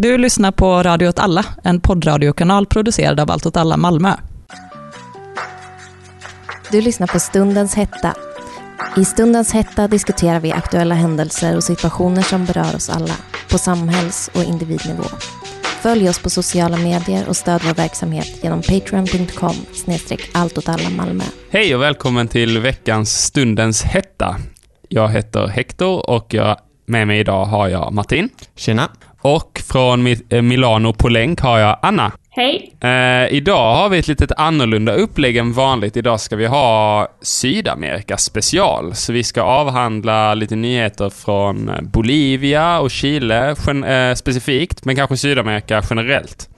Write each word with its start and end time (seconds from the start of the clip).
Du 0.00 0.18
lyssnar 0.18 0.52
på 0.52 0.82
Radio 0.82 1.08
åt 1.08 1.18
alla, 1.18 1.44
en 1.64 1.80
poddradiokanal 1.80 2.66
producerad 2.66 3.20
av 3.20 3.30
Allt 3.30 3.46
åt 3.46 3.56
alla 3.56 3.76
Malmö. 3.76 4.14
Du 6.72 6.80
lyssnar 6.80 7.06
på 7.06 7.20
Stundens 7.20 7.74
hetta. 7.74 8.14
I 8.96 9.04
Stundens 9.04 9.52
hetta 9.52 9.88
diskuterar 9.88 10.40
vi 10.40 10.52
aktuella 10.52 10.94
händelser 10.94 11.56
och 11.56 11.64
situationer 11.64 12.22
som 12.22 12.44
berör 12.44 12.76
oss 12.76 12.90
alla, 12.90 13.14
på 13.50 13.58
samhälls 13.58 14.30
och 14.34 14.42
individnivå. 14.42 15.04
Följ 15.62 16.08
oss 16.08 16.22
på 16.22 16.30
sociala 16.30 16.76
medier 16.76 17.28
och 17.28 17.36
stöd 17.36 17.60
vår 17.64 17.74
verksamhet 17.74 18.38
genom 18.42 18.62
patreon.com 18.62 19.54
Malmö. 20.96 21.24
Hej 21.50 21.74
och 21.74 21.82
välkommen 21.82 22.28
till 22.28 22.58
veckans 22.58 23.22
Stundens 23.22 23.82
hetta. 23.82 24.36
Jag 24.88 25.08
heter 25.08 25.46
Hector 25.46 26.10
och 26.10 26.34
jag, 26.34 26.58
med 26.86 27.06
mig 27.06 27.20
idag 27.20 27.44
har 27.44 27.68
jag 27.68 27.92
Martin. 27.92 28.28
Tjena. 28.56 28.90
Och 29.20 29.62
från 29.68 30.06
eh, 30.06 30.42
Milano 30.42 30.92
på 30.92 31.08
länk 31.08 31.40
har 31.40 31.58
jag 31.58 31.78
Anna. 31.82 32.12
Hej. 32.30 32.74
Eh, 32.80 33.34
idag 33.36 33.74
har 33.74 33.88
vi 33.88 33.98
ett 33.98 34.08
lite 34.08 34.34
annorlunda 34.36 34.92
upplägg 34.92 35.36
än 35.36 35.52
vanligt. 35.52 35.96
Idag 35.96 36.20
ska 36.20 36.36
vi 36.36 36.46
ha 36.46 37.08
Sydamerika 37.22 38.16
special. 38.16 38.94
Så 38.94 39.12
vi 39.12 39.24
ska 39.24 39.42
avhandla 39.42 40.34
lite 40.34 40.56
nyheter 40.56 41.10
från 41.10 41.70
Bolivia 41.82 42.80
och 42.80 42.90
Chile 42.90 43.56
eh, 43.86 44.14
specifikt, 44.14 44.84
men 44.84 44.96
kanske 44.96 45.16
Sydamerika 45.16 45.82
generellt. 45.90 46.48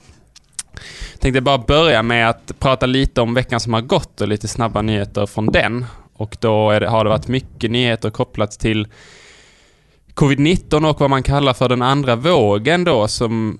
Tänkte 1.18 1.40
bara 1.40 1.58
börja 1.58 2.02
med 2.02 2.30
att 2.30 2.52
prata 2.58 2.86
lite 2.86 3.20
om 3.20 3.34
veckan 3.34 3.60
som 3.60 3.74
har 3.74 3.80
gått 3.80 4.20
och 4.20 4.28
lite 4.28 4.48
snabba 4.48 4.82
nyheter 4.82 5.26
från 5.26 5.46
den. 5.46 5.86
Och 6.12 6.36
då 6.40 6.78
det, 6.78 6.88
har 6.88 7.04
det 7.04 7.10
varit 7.10 7.28
mycket 7.28 7.70
nyheter 7.70 8.10
kopplat 8.10 8.50
till 8.50 8.86
covid-19 10.20 10.90
och 10.90 11.00
vad 11.00 11.10
man 11.10 11.22
kallar 11.22 11.52
för 11.52 11.68
den 11.68 11.82
andra 11.82 12.16
vågen 12.16 12.84
då 12.84 13.08
som 13.08 13.58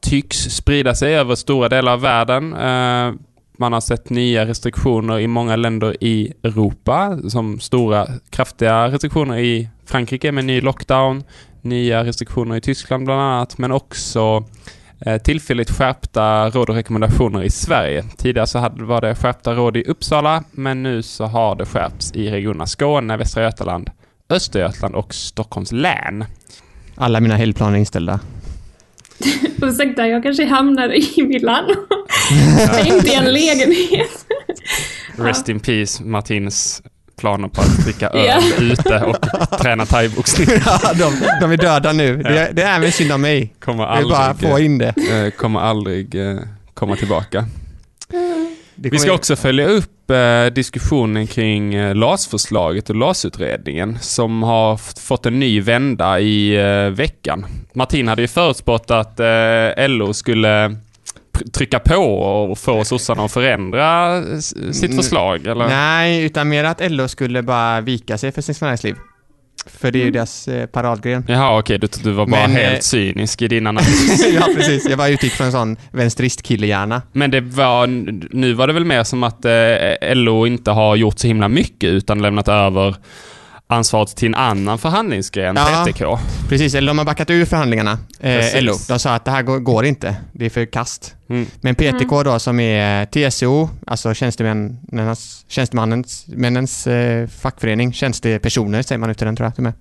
tycks 0.00 0.36
sprida 0.36 0.94
sig 0.94 1.14
över 1.14 1.34
stora 1.34 1.68
delar 1.68 1.92
av 1.92 2.00
världen. 2.00 2.52
Eh, 2.52 3.14
man 3.58 3.72
har 3.72 3.80
sett 3.80 4.10
nya 4.10 4.46
restriktioner 4.46 5.18
i 5.18 5.26
många 5.26 5.56
länder 5.56 5.96
i 6.00 6.32
Europa, 6.42 7.18
som 7.28 7.60
stora 7.60 8.06
kraftiga 8.30 8.88
restriktioner 8.88 9.38
i 9.38 9.68
Frankrike 9.86 10.32
med 10.32 10.44
ny 10.44 10.60
lockdown, 10.60 11.22
nya 11.62 12.04
restriktioner 12.04 12.56
i 12.56 12.60
Tyskland 12.60 13.04
bland 13.04 13.20
annat, 13.20 13.58
men 13.58 13.72
också 13.72 14.44
eh, 15.00 15.22
tillfälligt 15.22 15.70
skärpta 15.70 16.50
råd 16.50 16.70
och 16.70 16.76
rekommendationer 16.76 17.42
i 17.42 17.50
Sverige. 17.50 18.04
Tidigare 18.16 18.46
så 18.46 18.68
var 18.74 19.00
det 19.00 19.14
skärpta 19.14 19.54
råd 19.54 19.76
i 19.76 19.82
Uppsala, 19.82 20.44
men 20.50 20.82
nu 20.82 21.02
så 21.02 21.24
har 21.24 21.56
det 21.56 21.66
skärpts 21.66 22.12
i 22.12 22.30
regionerna 22.30 22.66
Skåne, 22.66 23.16
Västra 23.16 23.42
Götaland, 23.42 23.90
Östergötland 24.30 24.94
och 24.94 25.14
Stockholms 25.14 25.72
län. 25.72 26.24
Alla 26.94 27.20
mina 27.20 27.36
helgplaner 27.36 27.74
är 27.74 27.78
inställda. 27.78 28.20
Ursäkta, 29.62 30.08
jag 30.08 30.22
kanske 30.22 30.44
hamnar 30.44 30.94
i 30.94 31.22
Milano. 31.22 31.74
inte 32.86 33.08
i 33.12 33.14
en 33.14 33.32
lägenhet. 33.32 34.26
Rest 35.16 35.48
in 35.48 35.60
peace, 35.60 36.04
Martins 36.04 36.82
planer 37.16 37.48
på 37.48 37.60
att 37.60 37.84
dricka 37.84 38.08
öl 38.08 38.24
yeah. 38.24 38.62
ute 38.62 39.04
och 39.04 39.16
träna 39.58 39.86
thaiboxning. 39.86 40.48
ja, 40.66 40.80
de, 40.94 41.12
de 41.40 41.52
är 41.52 41.56
döda 41.56 41.92
nu. 41.92 42.16
Det, 42.16 42.50
det 42.52 42.62
är 42.62 42.76
även 42.76 42.92
synd 42.92 43.12
om 43.12 43.20
mig. 43.20 43.54
Kommer 43.60 43.84
aldrig, 43.84 44.10
bara 44.10 44.34
få 44.34 44.58
in 44.58 44.78
det. 44.78 44.94
Eh, 45.12 45.30
kommer 45.30 45.60
aldrig 45.60 46.14
eh, 46.14 46.38
komma 46.74 46.96
tillbaka. 46.96 47.44
Vi 48.82 48.98
ska 48.98 49.12
också 49.12 49.36
följa 49.36 49.66
upp 49.66 50.10
eh, 50.10 50.46
diskussionen 50.46 51.26
kring 51.26 51.74
eh, 51.74 51.94
LAS-förslaget 51.94 52.90
och 52.90 52.96
LAS-utredningen 52.96 53.98
som 54.00 54.42
har 54.42 54.76
fått 55.00 55.26
en 55.26 55.40
ny 55.40 55.60
vända 55.60 56.20
i 56.20 56.56
eh, 56.56 56.90
veckan. 56.90 57.46
Martin 57.72 58.08
hade 58.08 58.22
ju 58.22 58.28
förutspått 58.28 58.90
att 58.90 59.20
eh, 59.20 59.88
LO 59.88 60.12
skulle 60.12 60.76
trycka 61.52 61.78
på 61.78 61.94
och 61.94 62.58
få 62.58 62.84
sossarna 62.84 63.24
att 63.24 63.32
förändra 63.32 64.22
sitt 64.40 64.84
mm. 64.84 64.96
förslag, 64.96 65.46
eller? 65.46 65.68
Nej, 65.68 66.24
utan 66.24 66.48
mer 66.48 66.64
att 66.64 66.90
LO 66.90 67.08
skulle 67.08 67.42
bara 67.42 67.80
vika 67.80 68.18
sig 68.18 68.32
för 68.32 68.42
Svenskt 68.42 68.62
Näringsliv. 68.62 68.96
För 69.66 69.90
det 69.90 69.98
är 69.98 70.00
ju 70.00 70.04
mm. 70.04 70.12
deras 70.12 70.48
eh, 70.48 70.66
paradgren. 70.66 71.24
Jaha, 71.28 71.58
okej. 71.58 71.76
Okay. 71.76 71.88
Du, 71.92 72.10
du 72.10 72.16
var 72.16 72.26
bara 72.26 72.40
Men, 72.40 72.56
helt 72.56 72.74
eh, 72.74 72.80
cynisk 72.80 73.42
i 73.42 73.48
din 73.48 73.66
analys. 73.66 74.26
ja, 74.34 74.48
precis. 74.56 74.88
Jag 74.88 74.98
bara 74.98 75.08
utgick 75.08 75.32
från 75.32 75.46
en 75.46 75.52
sån 75.52 75.76
vänsteristkillehjärna. 75.90 77.02
Men 77.12 77.30
det 77.30 77.40
var, 77.40 77.86
nu 78.36 78.52
var 78.52 78.66
det 78.66 78.72
väl 78.72 78.84
mer 78.84 79.04
som 79.04 79.22
att 79.22 79.44
eh, 79.44 80.14
LO 80.14 80.46
inte 80.46 80.70
har 80.70 80.96
gjort 80.96 81.18
så 81.18 81.26
himla 81.26 81.48
mycket 81.48 81.90
utan 81.90 82.22
lämnat 82.22 82.48
över 82.48 82.96
ansvaret 83.70 84.16
till 84.16 84.28
en 84.28 84.34
annan 84.34 84.78
förhandlingsgren, 84.78 85.56
ja, 85.56 85.84
PTK. 85.86 86.18
Precis, 86.48 86.74
eller 86.74 86.86
de 86.88 86.98
har 86.98 87.04
backat 87.04 87.30
ur 87.30 87.44
förhandlingarna, 87.44 87.98
eh, 88.20 88.62
LO. 88.62 88.74
De 88.88 88.98
sa 88.98 89.14
att 89.14 89.24
det 89.24 89.30
här 89.30 89.42
går, 89.42 89.58
går 89.58 89.84
inte, 89.84 90.16
det 90.32 90.46
är 90.46 90.50
för 90.50 90.64
kast. 90.64 91.14
Mm. 91.28 91.46
Men 91.60 91.74
PTK 91.74 92.22
då 92.22 92.38
som 92.38 92.60
är 92.60 93.06
TCO, 93.06 93.68
alltså 93.86 94.14
tjänstemännens, 94.14 95.44
tjänstemannens 95.48 96.24
männens, 96.28 96.86
eh, 96.86 97.26
fackförening, 97.26 97.92
tjänstepersoner 97.92 98.82
säger 98.82 98.98
man 98.98 99.10
ut 99.10 99.18
den 99.18 99.36
tror 99.36 99.52
jag 99.56 99.62
med. 99.62 99.72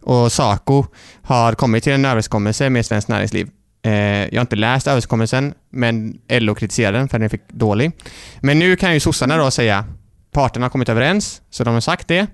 Och 0.00 0.32
SACO 0.32 0.84
har 1.22 1.52
kommit 1.52 1.84
till 1.84 1.92
en 1.92 2.04
överenskommelse 2.04 2.70
med 2.70 2.86
Svenskt 2.86 3.08
Näringsliv. 3.08 3.48
Eh, 3.82 3.92
jag 3.92 4.34
har 4.34 4.40
inte 4.40 4.56
läst 4.56 4.86
överenskommelsen, 4.86 5.54
men 5.70 6.18
LO 6.28 6.54
kritiserade 6.54 6.98
den 6.98 7.08
för 7.08 7.18
den 7.18 7.30
för 7.30 7.38
dålig. 7.48 7.92
Men 8.40 8.58
nu 8.58 8.76
kan 8.76 8.94
ju 8.94 9.00
sossarna 9.00 9.36
då 9.36 9.50
säga 9.50 9.84
parterna 10.32 10.64
har 10.64 10.70
kommit 10.70 10.88
överens, 10.88 11.42
så 11.50 11.64
de 11.64 11.74
har 11.74 11.80
sagt 11.80 12.08
det. 12.08 12.26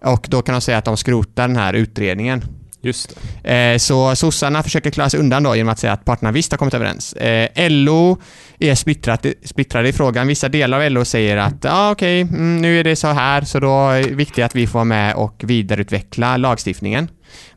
Och 0.00 0.26
då 0.30 0.42
kan 0.42 0.52
de 0.52 0.60
säga 0.60 0.78
att 0.78 0.84
de 0.84 0.96
skrotar 0.96 1.48
den 1.48 1.56
här 1.56 1.72
utredningen. 1.74 2.44
Just 2.84 3.18
det. 3.42 3.72
Eh, 3.72 3.78
så 3.78 4.16
sossarna 4.16 4.62
försöker 4.62 4.90
klara 4.90 5.10
sig 5.10 5.20
undan 5.20 5.42
då 5.42 5.56
genom 5.56 5.72
att 5.72 5.78
säga 5.78 5.92
att 5.92 6.04
parterna 6.04 6.32
visst 6.32 6.52
har 6.52 6.58
kommit 6.58 6.74
överens. 6.74 7.12
Eh, 7.12 7.70
LO 7.70 8.18
är 8.58 8.74
splittrat, 8.74 9.26
splittrade 9.44 9.88
i 9.88 9.92
frågan. 9.92 10.26
Vissa 10.26 10.48
delar 10.48 10.80
av 10.80 10.90
LO 10.90 11.04
säger 11.04 11.36
att 11.36 11.64
ah, 11.64 11.90
okej, 11.90 12.24
okay, 12.24 12.36
mm, 12.36 12.62
nu 12.62 12.80
är 12.80 12.84
det 12.84 12.96
så 12.96 13.08
här, 13.08 13.42
så 13.42 13.60
då 13.60 13.88
är 13.90 14.02
det 14.02 14.14
viktigt 14.14 14.44
att 14.44 14.54
vi 14.54 14.66
får 14.66 14.72
vara 14.72 14.84
med 14.84 15.14
och 15.14 15.42
vidareutveckla 15.44 16.36
lagstiftningen. 16.36 17.08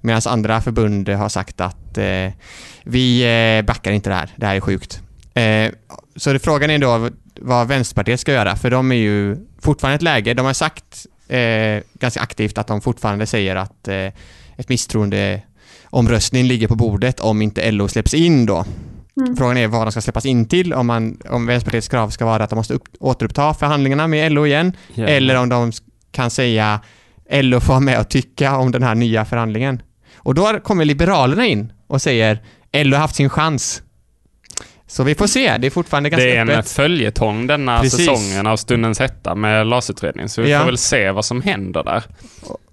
Medan 0.01 0.21
andra 0.25 0.61
förbund 0.61 1.09
har 1.09 1.29
sagt 1.29 1.61
att 1.61 1.97
eh, 1.97 2.31
vi 2.83 3.23
eh, 3.59 3.65
backar 3.65 3.91
inte 3.91 4.09
det 4.09 4.15
här, 4.15 4.29
det 4.35 4.45
här 4.45 4.55
är 4.55 4.59
sjukt. 4.59 5.01
Så 6.15 6.33
det, 6.33 6.39
frågan 6.39 6.69
är 6.69 6.77
då 6.77 7.09
vad 7.41 7.67
Vänsterpartiet 7.67 8.19
ska 8.19 8.33
göra, 8.33 8.55
för 8.55 8.71
de 8.71 8.91
är 8.91 8.95
ju 8.95 9.37
fortfarande 9.61 9.95
ett 9.95 10.01
läge, 10.01 10.33
de 10.33 10.45
har 10.45 10.53
sagt 10.53 11.05
eh, 11.27 11.83
ganska 11.93 12.21
aktivt 12.21 12.57
att 12.57 12.67
de 12.67 12.81
fortfarande 12.81 13.25
säger 13.25 13.55
att 13.55 13.87
eh, 13.87 14.07
ett 14.57 14.69
misstroendeomröstning 14.69 16.45
ligger 16.45 16.67
på 16.67 16.75
bordet 16.75 17.19
om 17.19 17.41
inte 17.41 17.71
LO 17.71 17.87
släpps 17.87 18.13
in 18.13 18.45
då. 18.45 18.65
Mm. 19.21 19.37
Frågan 19.37 19.57
är 19.57 19.67
vad 19.67 19.87
de 19.87 19.91
ska 19.91 20.01
släppas 20.01 20.25
in 20.25 20.45
till, 20.45 20.73
om, 20.73 20.87
man, 20.87 21.17
om 21.29 21.45
Vänsterpartiets 21.45 21.87
krav 21.87 22.09
ska 22.09 22.25
vara 22.25 22.43
att 22.43 22.49
de 22.49 22.55
måste 22.55 22.73
upp, 22.73 22.83
återuppta 22.99 23.53
förhandlingarna 23.53 24.07
med 24.07 24.31
LO 24.31 24.45
igen, 24.45 24.73
yeah. 24.95 25.11
eller 25.11 25.35
om 25.35 25.49
de 25.49 25.71
kan 26.11 26.29
säga 26.29 26.79
LO 27.31 27.59
får 27.59 27.73
vara 27.73 27.79
med 27.79 27.99
och 27.99 28.09
tycka 28.09 28.57
om 28.57 28.71
den 28.71 28.83
här 28.83 28.95
nya 28.95 29.25
förhandlingen. 29.25 29.81
Och 30.15 30.35
då 30.35 30.59
kommer 30.63 30.85
Liberalerna 30.85 31.45
in 31.45 31.73
och 31.87 32.01
säger 32.01 32.39
LO 32.73 32.95
har 32.95 33.01
haft 33.01 33.15
sin 33.15 33.29
chans. 33.29 33.81
Så 34.87 35.03
vi 35.03 35.15
får 35.15 35.27
se, 35.27 35.57
det 35.57 35.67
är 35.67 35.71
fortfarande 35.71 36.09
ganska 36.09 36.27
öppet. 36.27 36.47
Det 36.47 36.53
är 36.53 36.57
en 36.57 36.63
följetong 36.63 37.47
denna 37.47 37.79
Precis. 37.79 38.05
säsongen 38.05 38.47
av 38.47 38.57
Stundens 38.57 38.99
hetta 38.99 39.35
med 39.35 39.67
LAS-utredningen, 39.67 40.29
så 40.29 40.41
vi 40.41 40.51
ja. 40.51 40.59
får 40.59 40.65
väl 40.65 40.77
se 40.77 41.11
vad 41.11 41.25
som 41.25 41.41
händer 41.41 41.83
där. 41.83 42.03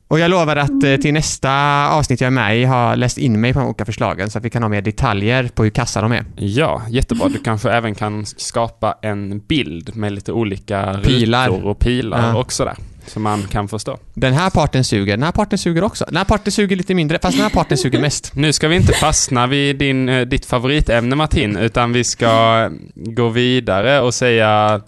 Och 0.08 0.18
jag 0.18 0.30
lovar 0.30 0.56
att 0.56 0.84
eh, 0.84 0.96
till 0.96 1.14
nästa 1.14 1.50
avsnitt 1.88 2.20
jag 2.20 2.26
är 2.26 2.30
med 2.30 2.58
i 2.58 2.64
har 2.64 2.96
läst 2.96 3.18
in 3.18 3.40
mig 3.40 3.52
på 3.52 3.58
de 3.58 3.68
olika 3.68 3.84
förslagen 3.84 4.30
så 4.30 4.38
att 4.38 4.44
vi 4.44 4.50
kan 4.50 4.62
ha 4.62 4.68
mer 4.68 4.82
detaljer 4.82 5.50
på 5.54 5.62
hur 5.62 5.70
kassa 5.70 6.00
de 6.00 6.12
är. 6.12 6.24
Ja, 6.36 6.82
jättebra. 6.88 7.28
Du 7.28 7.38
kanske 7.38 7.70
även 7.70 7.94
kan 7.94 8.26
skapa 8.26 8.98
en 9.02 9.38
bild 9.38 9.96
med 9.96 10.12
lite 10.12 10.32
olika 10.32 11.00
pilar. 11.04 11.48
rutor 11.48 11.66
och 11.66 11.78
pilar 11.78 12.28
ja. 12.28 12.40
och 12.40 12.52
sådär. 12.52 12.76
Som 13.06 13.22
man 13.22 13.42
kan 13.42 13.68
förstå. 13.68 13.98
Den 14.14 14.32
här 14.32 14.50
parten 14.50 14.84
suger, 14.84 15.16
den 15.16 15.22
här 15.22 15.32
parten 15.32 15.58
suger 15.58 15.84
också. 15.84 16.04
Den 16.04 16.16
här 16.16 16.24
parten 16.24 16.52
suger 16.52 16.76
lite 16.76 16.94
mindre, 16.94 17.18
fast 17.22 17.36
den 17.36 17.42
här 17.42 17.50
parten 17.50 17.78
suger 17.78 18.00
mest. 18.00 18.34
Nu 18.34 18.52
ska 18.52 18.68
vi 18.68 18.76
inte 18.76 18.92
fastna 18.92 19.46
vid 19.46 19.76
din, 19.76 20.08
eh, 20.08 20.26
ditt 20.26 20.46
favoritämne 20.46 21.16
Martin, 21.16 21.56
utan 21.56 21.92
vi 21.92 22.04
ska 22.04 22.70
gå 22.94 23.28
vidare 23.28 24.00
och 24.00 24.14
säga 24.14 24.80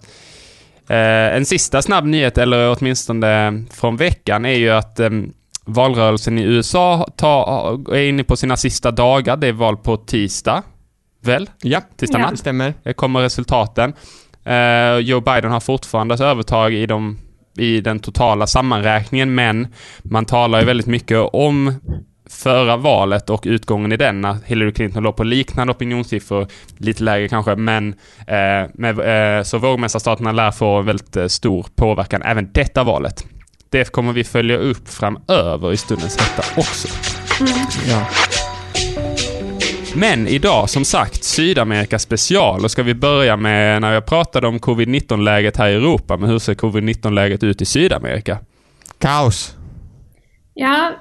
Eh, 0.89 1.35
en 1.35 1.45
sista 1.45 1.81
snabb 1.81 2.05
nyhet, 2.05 2.37
eller 2.37 2.75
åtminstone 2.79 3.63
från 3.71 3.97
veckan, 3.97 4.45
är 4.45 4.53
ju 4.53 4.69
att 4.69 4.99
eh, 4.99 5.09
valrörelsen 5.65 6.39
i 6.39 6.43
USA 6.43 7.07
ta, 7.15 7.79
är 7.91 8.01
inne 8.09 8.23
på 8.23 8.35
sina 8.35 8.57
sista 8.57 8.91
dagar. 8.91 9.37
Det 9.37 9.47
är 9.47 9.53
val 9.53 9.77
på 9.77 9.97
tisdag, 9.97 10.63
väl? 11.21 11.49
Ja, 11.61 11.81
tisdag 11.97 12.17
natt. 12.17 12.31
Ja, 12.31 12.37
stämmer. 12.37 12.73
Det 12.83 12.93
kommer 12.93 13.19
resultaten. 13.19 13.93
Eh, 14.43 14.97
Joe 14.97 15.21
Biden 15.21 15.51
har 15.51 15.59
fortfarande 15.59 16.25
övertag 16.25 16.73
i, 16.73 16.85
de, 16.85 17.17
i 17.59 17.81
den 17.81 17.99
totala 17.99 18.47
sammanräkningen, 18.47 19.35
men 19.35 19.67
man 20.03 20.25
talar 20.25 20.59
ju 20.59 20.65
väldigt 20.65 20.87
mycket 20.87 21.17
om 21.33 21.73
förra 22.29 22.77
valet 22.77 23.29
och 23.29 23.43
utgången 23.45 23.91
i 23.91 23.97
den, 23.97 24.21
när 24.21 24.37
Hillary 24.45 24.73
Clinton 24.73 25.03
låg 25.03 25.15
på 25.15 25.23
liknande 25.23 25.73
opinionssiffror, 25.73 26.47
lite 26.77 27.03
lägre 27.03 27.27
kanske, 27.27 27.55
men 27.55 27.93
eh, 28.27 28.69
med, 28.73 29.37
eh, 29.37 29.43
så 29.43 29.57
vågmästarstaterna 29.57 30.31
lär 30.31 30.51
få 30.51 30.81
väldigt 30.81 31.15
eh, 31.15 31.27
stor 31.27 31.65
påverkan 31.75 32.21
även 32.21 32.49
detta 32.51 32.83
valet. 32.83 33.25
Det 33.69 33.91
kommer 33.91 34.13
vi 34.13 34.23
följa 34.23 34.57
upp 34.57 34.89
framöver 34.89 35.73
i 35.73 35.77
stundens 35.77 36.17
hetta 36.17 36.61
också. 36.61 36.87
Mm. 37.41 37.53
Ja. 37.87 38.05
Men 39.99 40.27
idag, 40.27 40.69
som 40.69 40.85
sagt, 40.85 41.23
Sydamerika 41.23 41.99
special. 41.99 42.63
Och 42.63 42.71
ska 42.71 42.83
vi 42.83 42.93
börja 42.93 43.37
med 43.37 43.81
när 43.81 43.93
jag 43.93 44.05
pratade 44.05 44.47
om 44.47 44.59
covid-19-läget 44.59 45.57
här 45.57 45.69
i 45.69 45.73
Europa. 45.73 46.17
Men 46.17 46.29
hur 46.29 46.39
ser 46.39 46.53
covid-19-läget 46.53 47.43
ut 47.43 47.61
i 47.61 47.65
Sydamerika? 47.65 48.37
Kaos. 48.99 49.55
Ja, 50.53 50.91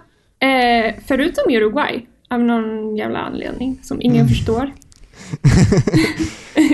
eh, 0.41 0.95
förutom 1.07 1.45
Uruguay, 1.49 2.07
av 2.31 2.41
någon 2.41 2.97
jävla 2.97 3.19
anledning 3.19 3.81
som 3.83 4.03
ingen 4.03 4.29
förstår. 4.29 4.71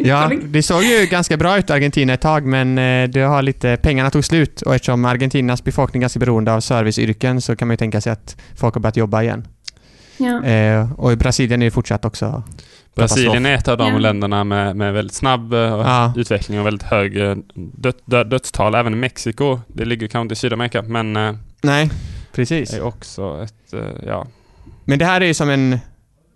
Ja, 0.05 0.31
det 0.43 0.63
såg 0.63 0.83
ju 0.83 1.07
ganska 1.07 1.37
bra 1.37 1.59
ut 1.59 1.71
i 1.71 1.73
Argentina 1.73 2.13
ett 2.13 2.21
tag, 2.21 2.47
men 2.47 2.79
eh, 2.79 3.09
det 3.09 3.21
har 3.21 3.43
lite, 3.43 3.77
pengarna 3.77 4.11
tog 4.11 4.25
slut 4.25 4.63
och 4.63 4.75
eftersom 4.75 5.05
Argentinas 5.05 5.65
befolkning 5.65 6.01
är 6.01 6.03
ganska 6.03 6.21
beroende 6.21 6.55
av 6.55 6.61
serviceyrken 6.61 7.41
så 7.41 7.57
kan 7.57 7.69
man 7.69 7.73
ju 7.73 7.77
tänka 7.77 8.01
sig 8.01 8.13
att 8.13 8.37
folk 8.57 8.75
har 8.75 8.81
börjat 8.81 8.97
jobba 8.97 9.23
igen. 9.23 9.47
Ja. 10.17 10.45
Eh, 10.45 10.93
och 10.93 11.13
i 11.13 11.17
Brasilien 11.17 11.63
är 11.63 11.67
det 11.67 11.71
fortsatt 11.71 12.05
också 12.05 12.43
Brasilien 12.95 13.47
är 13.47 13.55
ett 13.55 13.69
av 13.69 13.79
de 13.79 13.93
Ja. 13.93 13.99
länderna 13.99 14.45
med, 14.45 14.77
med 14.77 14.93
väldigt 14.93 15.15
snabb 15.17 15.53
eh, 15.53 15.59
Ja. 15.61 16.13
utveckling 16.17 16.61
och 16.61 16.67
väldigt 16.67 16.83
hög 16.89 17.17
eh, 17.21 17.37
död, 17.55 17.95
död, 18.05 18.31
dödstal. 18.31 18.75
Även 18.75 19.01
Mexiko, 19.01 19.61
det 19.67 19.85
ligger 19.85 20.07
kanske 20.07 20.23
inte 20.23 20.33
i 20.33 20.37
Sydamerika, 20.37 20.83
men 20.83 21.17
eh, 21.17 21.35
Nej, 21.63 21.91
precis. 22.33 22.73
är 22.75 22.83
också 22.83 23.43
ett, 23.45 23.75
ja, 24.07 24.27
Men 24.85 24.99
det 24.99 25.05
här 25.05 25.21
är 25.21 25.25
ju 25.27 25.35
som 25.35 25.51
en 25.51 25.79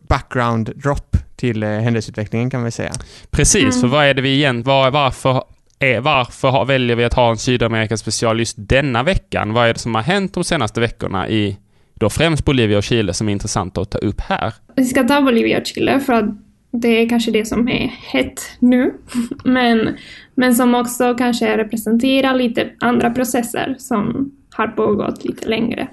background 0.09 0.73
drop 0.77 1.17
till 1.37 1.63
händelseutvecklingen 1.65 2.51
kan 2.51 2.63
väl 2.63 2.73
säga. 2.73 2.93
Precis, 3.31 3.63
Mm. 3.63 3.81
för 3.81 3.89
vad 3.89 4.05
är 4.07 4.15
det 4.15 4.23
vi 4.23 4.35
igen, 4.35 4.63
var, 4.63 4.91
varför, 4.91 5.43
är, 5.79 6.01
varför 6.01 6.49
har, 6.51 6.65
väljer 6.65 6.97
vi 6.97 7.05
att 7.05 7.15
ha 7.15 7.31
en 7.31 7.37
Sydamerika 7.39 7.97
special 7.97 8.39
just 8.39 8.57
denna 8.59 9.03
veckan? 9.03 9.53
Vad 9.53 9.69
är 9.69 9.73
det 9.73 9.79
som 9.79 9.95
har 9.95 10.03
hänt 10.03 10.35
de 10.35 10.45
senaste 10.45 10.81
veckorna 10.81 11.29
i 11.29 11.57
då 12.01 12.11
främst 12.11 12.45
Bolivia 12.45 12.79
och 12.79 12.85
Chile 12.85 13.15
som 13.15 13.29
är 13.29 13.33
intressant 13.33 13.79
att 13.79 13.91
ta 13.91 13.99
upp 13.99 14.21
här? 14.21 14.55
Vi 14.77 14.85
ska 14.85 15.05
ta 15.05 15.23
Bolivia 15.23 15.61
och 15.61 15.67
Chile 15.67 16.01
för 16.01 16.13
att 16.13 16.25
det 16.71 16.89
är 16.89 17.09
kanske 17.09 17.31
det 17.31 17.45
som 17.45 17.69
är 17.69 17.87
hett 17.87 18.41
nu. 18.59 18.95
Men, 19.45 19.97
men 20.35 20.55
som 20.55 20.75
också 20.75 21.15
kanske 21.15 21.57
representerar 21.57 22.35
lite 22.35 22.71
andra 22.81 23.11
processer 23.11 23.77
som 23.79 24.33
har 24.51 24.67
pågått 24.67 25.25
lite 25.25 25.49
längre. 25.49 25.89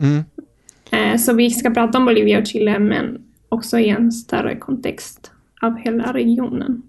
Mm. 0.00 0.24
Eh, 0.90 1.18
Så 1.18 1.32
vi 1.34 1.50
ska 1.50 1.70
prata 1.70 1.98
om 1.98 2.04
Bolivia 2.04 2.38
och 2.38 2.46
Chile 2.46 2.78
men 2.78 3.18
också 3.48 3.78
i 3.78 3.88
en 3.88 4.12
större 4.12 4.56
kontext 4.56 5.30
av 5.62 5.76
hela 5.76 6.12
regionen. 6.12 6.82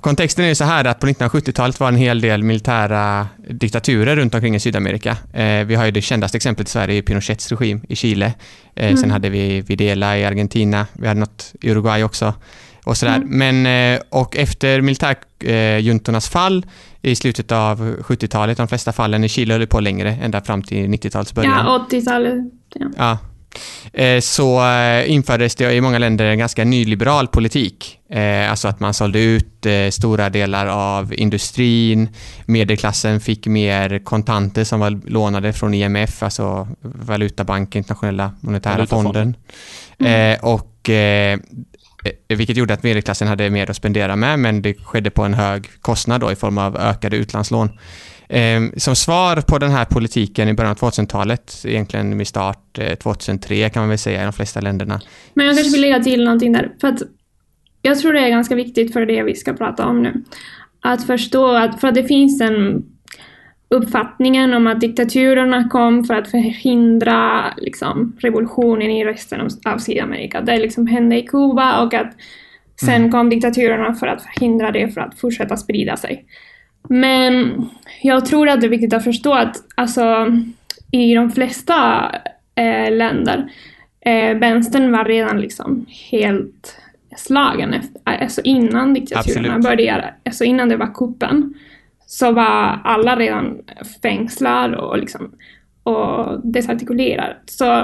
Kontexten 0.00 0.44
är 0.44 0.48
ju 0.48 0.54
så 0.54 0.64
här 0.64 0.84
att 0.84 1.00
på 1.00 1.06
1970-talet 1.06 1.80
var 1.80 1.88
en 1.88 1.96
hel 1.96 2.20
del 2.20 2.42
militära 2.42 3.28
diktaturer 3.50 4.16
runt 4.16 4.34
omkring 4.34 4.54
i 4.54 4.60
Sydamerika. 4.60 5.16
Eh, 5.32 5.64
vi 5.64 5.74
har 5.74 5.84
ju 5.84 5.90
det 5.90 6.02
kändaste 6.02 6.36
exemplet 6.36 6.68
i 6.68 6.70
Sverige, 6.70 7.02
Pinochets 7.02 7.52
regim 7.52 7.80
i 7.88 7.96
Chile. 7.96 8.32
Eh, 8.74 8.96
Sen 8.96 9.10
hade 9.10 9.28
vi 9.28 9.60
Videla 9.60 10.18
i 10.18 10.24
Argentina, 10.24 10.86
vi 10.92 11.08
hade 11.08 11.20
något 11.20 11.54
i 11.60 11.70
Uruguay 11.70 12.04
också. 12.04 12.34
Och, 12.84 12.96
sådär. 12.96 13.22
Men, 13.24 13.66
eh, 13.66 14.00
och 14.08 14.36
efter 14.36 14.80
militärjuntornas 14.80 16.28
fall 16.28 16.66
i 17.02 17.16
slutet 17.16 17.52
av 17.52 17.96
70-talet, 18.00 18.56
de 18.56 18.68
flesta 18.68 18.92
fallen 18.92 19.24
i 19.24 19.28
Chile 19.28 19.54
höll 19.54 19.66
på 19.66 19.80
längre, 19.80 20.18
ända 20.22 20.40
fram 20.40 20.62
till 20.62 20.88
90-talets 20.88 21.34
början. 21.34 21.52
Ja, 21.66 21.86
80-talet. 21.90 22.34
Ja. 22.74 22.86
Ja. 22.96 23.18
Eh, 23.92 24.20
Så 24.20 24.64
eh, 24.66 25.10
infördes 25.10 25.54
det 25.54 25.72
i 25.72 25.80
många 25.80 25.98
länder 25.98 26.24
en 26.24 26.38
ganska 26.38 26.64
nyliberal 26.64 27.28
politik. 27.28 27.98
Eh, 28.10 28.50
Alltså 28.50 28.68
att 28.68 28.80
man 28.80 28.94
sålde 28.94 29.20
ut 29.20 29.66
stora 29.90 30.30
delar 30.30 30.66
av 30.66 31.14
industrin. 31.14 32.08
Medelklassen 32.46 33.20
fick 33.20 33.46
mer 33.46 33.98
kontanter 34.04 34.64
som 34.64 34.80
var 34.80 35.10
lånade 35.10 35.52
från 35.52 35.74
IMF, 35.74 36.22
alltså 36.22 36.68
Valutabanken, 36.80 37.78
Internationella 37.78 38.32
monetära 38.40 38.74
Valutafonden. 38.76 39.36
fonden. 39.98 40.32
Eh, 40.32 40.38
Och 40.44 40.90
vilket 42.28 42.56
gjorde 42.56 42.74
att 42.74 42.82
medelklassen 42.82 43.28
hade 43.28 43.50
mer 43.50 43.70
att 43.70 43.76
spendera 43.76 44.16
med, 44.16 44.38
men 44.38 44.62
det 44.62 44.74
skedde 44.74 45.10
på 45.10 45.22
en 45.22 45.34
hög 45.34 45.66
kostnad 45.80 46.20
då 46.20 46.32
i 46.32 46.36
form 46.36 46.58
av 46.58 46.76
ökade 46.76 47.16
utlandslån. 47.16 47.70
Eh, 48.28 48.60
Som 48.76 48.96
svar 48.96 49.36
på 49.40 49.58
den 49.58 49.70
här 49.70 49.84
politiken 49.84 50.48
i 50.48 50.54
början 50.54 50.70
av 50.70 50.78
2000-talet, 50.78 51.62
egentligen 51.64 52.16
med 52.16 52.26
start 52.26 52.78
eh, 52.78 52.94
2003 52.94 53.70
kan 53.70 53.82
man 53.82 53.88
väl 53.88 53.98
säga 53.98 54.20
i 54.20 54.24
de 54.24 54.32
flesta 54.32 54.60
länderna. 54.60 55.00
Men 55.34 55.46
jag 55.46 55.56
kanske 55.56 55.72
vill 55.72 55.80
lägga 55.80 56.02
till 56.02 56.24
någonting 56.24 56.52
där. 56.52 56.72
För 56.80 56.88
att 56.88 57.02
jag 57.82 57.98
tror 57.98 58.12
det 58.12 58.20
är 58.20 58.28
ganska 58.28 58.54
viktigt 58.54 58.92
för 58.92 59.06
det 59.06 59.22
vi 59.22 59.34
ska 59.34 59.52
prata 59.52 59.86
om 59.86 60.02
nu. 60.02 60.24
Att 60.80 61.06
förstå 61.06 61.56
att, 61.56 61.80
för 61.80 61.88
att 61.88 61.94
det 61.94 62.04
finns 62.04 62.40
en 62.40 62.84
uppfattningen 63.68 64.54
om 64.54 64.66
att 64.66 64.80
diktaturerna 64.80 65.68
kom 65.68 66.04
för 66.04 66.14
att 66.14 66.30
förhindra 66.30 67.44
liksom, 67.56 68.16
revolutionen 68.18 68.90
i 68.90 69.04
resten 69.04 69.40
av, 69.40 69.48
av 69.64 69.78
Sydamerika. 69.78 70.40
Det 70.40 70.58
liksom 70.58 70.86
hände 70.86 71.16
i 71.18 71.22
Kuba 71.22 71.82
och 71.82 71.94
att 71.94 72.12
sen 72.80 73.10
kom 73.10 73.30
diktaturerna 73.30 73.94
för 73.94 74.06
att 74.06 74.22
förhindra 74.22 74.70
det 74.70 74.88
för 74.88 75.00
att 75.00 75.18
fortsätta 75.18 75.56
sprida 75.56 75.96
sig. 75.96 76.24
Men 76.88 77.64
jag 78.02 78.26
tror 78.26 78.48
att 78.48 78.60
det 78.60 78.66
är 78.66 78.70
viktigt 78.70 78.94
att 78.94 79.04
förstå 79.04 79.32
att 79.32 79.56
alltså, 79.74 80.32
i 80.90 81.14
de 81.14 81.30
flesta 81.30 82.10
eh, 82.54 82.92
länder, 82.92 83.52
eh, 84.00 84.38
vänstern 84.38 84.92
var 84.92 85.04
redan 85.04 85.40
liksom 85.40 85.86
helt 86.10 86.76
slagen 87.16 87.74
efter, 87.74 88.22
alltså 88.22 88.40
innan 88.44 88.94
diktaturerna 88.94 89.58
började, 89.58 90.14
alltså 90.24 90.44
innan 90.44 90.68
det 90.68 90.76
var 90.76 90.94
kuppen, 90.94 91.54
så 92.06 92.32
var 92.32 92.80
alla 92.84 93.16
redan 93.16 93.58
fängslade 94.02 94.76
och, 94.76 94.98
liksom, 94.98 95.30
och 95.82 96.40
desartikulerade. 96.46 97.36
Så 97.46 97.80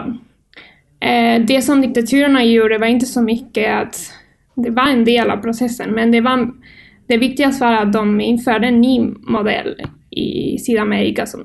eh, 1.00 1.42
det 1.46 1.62
som 1.62 1.80
diktaturerna 1.80 2.44
gjorde 2.44 2.78
var 2.78 2.86
inte 2.86 3.06
så 3.06 3.22
mycket 3.22 3.74
att 3.74 4.12
det 4.54 4.70
var 4.70 4.86
en 4.86 5.04
del 5.04 5.30
av 5.30 5.36
processen, 5.36 5.90
men 5.90 6.10
det 6.10 6.20
var 6.20 6.52
det 7.10 7.16
viktigaste 7.18 7.64
var 7.64 7.72
att 7.72 7.92
de 7.92 8.20
införde 8.20 8.66
en 8.66 8.80
ny 8.80 9.00
modell 9.20 9.82
i 10.10 10.58
Sydamerika 10.58 11.26
som 11.26 11.40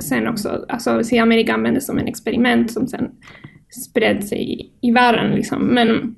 sen 0.00 0.28
också, 0.28 0.64
alltså 0.68 1.04
Sydamerika 1.04 1.54
användes 1.54 1.86
som 1.86 1.98
en 1.98 2.06
experiment 2.08 2.72
som 2.72 2.86
sen 2.86 3.10
spred 3.90 4.24
sig 4.24 4.52
i, 4.52 4.70
i 4.88 4.90
världen 4.92 5.30
liksom. 5.34 5.62
Men, 5.66 6.14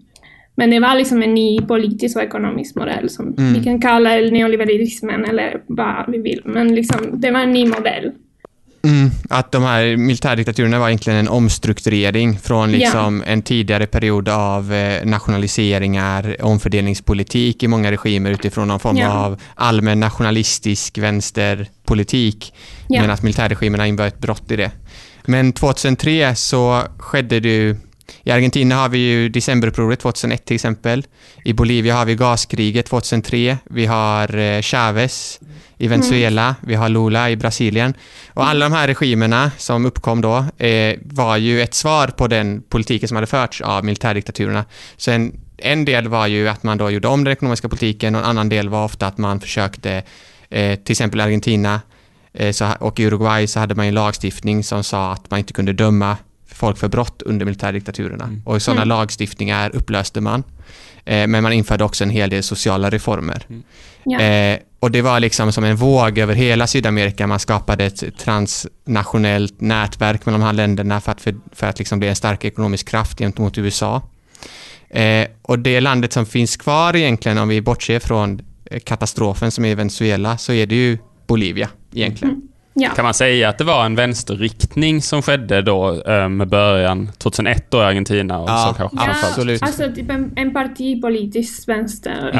men 0.54 0.70
det 0.70 0.80
var 0.80 0.94
liksom 0.94 1.22
en 1.22 1.34
ny 1.34 1.58
politisk 1.60 2.16
och 2.16 2.22
ekonomisk 2.22 2.76
modell 2.76 3.08
som 3.08 3.34
Mm. 3.38 3.52
vi 3.52 3.64
kan 3.64 3.80
kalla 3.80 4.10
neoliberalismen 4.10 5.24
eller 5.24 5.62
vad 5.66 6.04
vi 6.08 6.18
vill. 6.18 6.42
Men 6.44 6.74
liksom, 6.74 7.20
det 7.20 7.30
var 7.30 7.40
en 7.40 7.52
ny 7.52 7.66
modell. 7.66 8.12
Mm, 8.84 9.10
att 9.30 9.52
de 9.52 9.62
här 9.62 9.96
militärdiktaturerna 9.96 10.78
var 10.78 10.88
egentligen 10.88 11.18
en 11.18 11.28
omstrukturering 11.28 12.38
från 12.38 12.72
liksom 12.72 13.22
en 13.26 13.42
tidigare 13.42 13.86
period 13.86 14.28
av 14.28 14.72
eh, 14.72 15.04
nationaliseringar, 15.04 16.36
omfördelningspolitik 16.40 17.62
i 17.62 17.68
många 17.68 17.90
regimer 17.90 18.30
utifrån 18.30 18.68
någon 18.68 18.80
form 18.80 18.96
Ja. 18.96 19.08
av 19.12 19.40
allmän 19.54 20.00
nationalistisk 20.00 20.98
vänsterpolitik. 20.98 22.54
Ja. 22.88 23.00
Men 23.00 23.10
att 23.10 23.22
militärregimerna 23.22 23.86
innebar 23.86 24.06
ett 24.06 24.18
brott 24.18 24.50
i 24.50 24.56
det. 24.56 24.70
Men 25.24 25.52
2003 25.52 26.34
så 26.34 26.82
skedde 26.98 27.40
det 27.40 27.76
i 28.22 28.30
Argentina 28.30 28.74
har 28.74 28.88
vi 28.88 28.98
ju 28.98 29.28
decemberupproret 29.28 30.00
2001 30.00 30.44
till 30.44 30.54
exempel. 30.54 31.06
I 31.44 31.52
Bolivia 31.52 31.94
har 31.94 32.04
vi 32.04 32.14
gaskriget 32.14 32.86
2003. 32.86 33.58
Vi 33.64 33.86
har 33.86 34.36
eh, 34.36 34.62
Chavez 34.62 35.40
i 35.78 35.88
Venezuela. 35.88 36.56
Vi 36.60 36.74
har 36.74 36.88
Lula 36.88 37.30
i 37.30 37.36
Brasilien. 37.36 37.94
Och 38.34 38.46
alla 38.46 38.68
de 38.68 38.72
här 38.72 38.88
regimerna 38.88 39.50
som 39.58 39.86
uppkom 39.86 40.20
då 40.20 40.44
eh, 40.58 40.98
var 41.02 41.36
ju 41.36 41.62
ett 41.62 41.74
svar 41.74 42.08
på 42.08 42.28
den 42.28 42.62
politiken 42.62 43.08
som 43.08 43.16
hade 43.16 43.26
förts 43.26 43.60
av 43.60 43.84
militärdiktaturerna. 43.84 44.64
Så 44.96 45.10
en, 45.10 45.40
en 45.56 45.84
del 45.84 46.08
var 46.08 46.26
ju 46.26 46.48
att 46.48 46.62
man 46.62 46.78
då 46.78 46.90
gjorde 46.90 47.08
om 47.08 47.24
den 47.24 47.32
ekonomiska 47.32 47.68
politiken 47.68 48.14
och 48.14 48.20
en 48.20 48.26
annan 48.26 48.48
del 48.48 48.68
var 48.68 48.84
ofta 48.84 49.06
att 49.06 49.18
man 49.18 49.40
försökte, 49.40 50.02
eh, 50.50 50.78
till 50.78 50.92
exempel 50.92 51.20
Argentina 51.20 51.80
eh, 52.32 52.52
så, 52.52 52.68
och 52.80 53.00
Uruguay 53.00 53.46
så 53.46 53.60
hade 53.60 53.74
man 53.74 53.86
ju 53.86 53.92
lagstiftning 53.92 54.64
som 54.64 54.84
sa 54.84 55.12
att 55.12 55.30
man 55.30 55.38
inte 55.38 55.52
kunde 55.52 55.72
döma 55.72 56.16
folk 56.54 56.78
för 56.78 56.88
brott 56.88 57.22
under 57.22 57.44
militärdiktaturerna. 57.46 58.36
Och 58.44 58.62
sådana 58.62 58.82
Mm. 58.82 58.88
lagstiftningar 58.88 59.76
upplöste 59.76 60.20
man. 60.20 60.42
Eh, 61.04 61.26
men 61.26 61.42
man 61.42 61.52
införde 61.52 61.84
också 61.84 62.04
en 62.04 62.10
hel 62.10 62.30
del 62.30 62.42
sociala 62.42 62.90
reformer. 62.90 63.46
Ja. 64.04 64.20
Eh, 64.20 64.58
och 64.80 64.90
det 64.90 65.02
var 65.02 65.20
liksom 65.20 65.52
som 65.52 65.64
en 65.64 65.76
våg 65.76 66.18
över 66.18 66.34
hela 66.34 66.66
Sydamerika. 66.66 67.26
Man 67.26 67.38
skapade 67.38 67.84
ett 67.84 68.18
transnationellt 68.18 69.60
nätverk 69.60 70.26
mellan 70.26 70.40
de 70.40 70.46
här 70.46 70.52
länderna 70.52 71.00
för 71.00 71.12
att, 71.12 71.20
för, 71.20 71.34
för 71.52 71.66
att 71.66 71.78
liksom 71.78 71.98
bli 71.98 72.08
en 72.08 72.16
stark 72.16 72.44
ekonomisk 72.44 72.88
kraft 72.88 73.18
gentemot 73.18 73.58
USA. 73.58 74.02
Eh, 74.90 75.26
och 75.42 75.58
det 75.58 75.80
landet 75.80 76.12
som 76.12 76.26
finns 76.26 76.56
kvar 76.56 76.96
egentligen, 76.96 77.38
om 77.38 77.48
vi 77.48 77.60
bortser 77.60 77.98
från 78.00 78.40
katastrofen 78.84 79.50
som 79.50 79.64
är 79.64 79.68
i 79.68 79.74
Venezuela, 79.74 80.38
så 80.38 80.52
är 80.52 80.66
det 80.66 80.74
ju 80.74 80.98
Bolivia 81.26 81.68
egentligen. 81.94 82.42
Ja. 82.74 82.90
Kan 82.90 83.04
man 83.04 83.14
säga 83.14 83.48
att 83.48 83.58
det 83.58 83.64
var 83.64 83.84
en 83.84 83.94
vänsterriktning 83.94 85.02
som 85.02 85.22
skedde 85.22 85.62
då 85.62 86.02
eh, 86.06 86.28
med 86.28 86.48
början 86.48 87.10
2001 87.18 87.70
då 87.70 87.78
i 87.78 87.80
Argentina 87.84 88.38
och 88.40 88.48
Ja, 88.50 88.66
så 88.68 88.74
kanske 88.78 88.96
Ja, 88.96 89.28
absolut. 89.28 89.62
Alltså 89.62 89.90
typ 89.94 90.10
en, 90.10 90.32
en 90.36 90.52
partipolitisk 90.52 91.68
vänster 91.68 92.30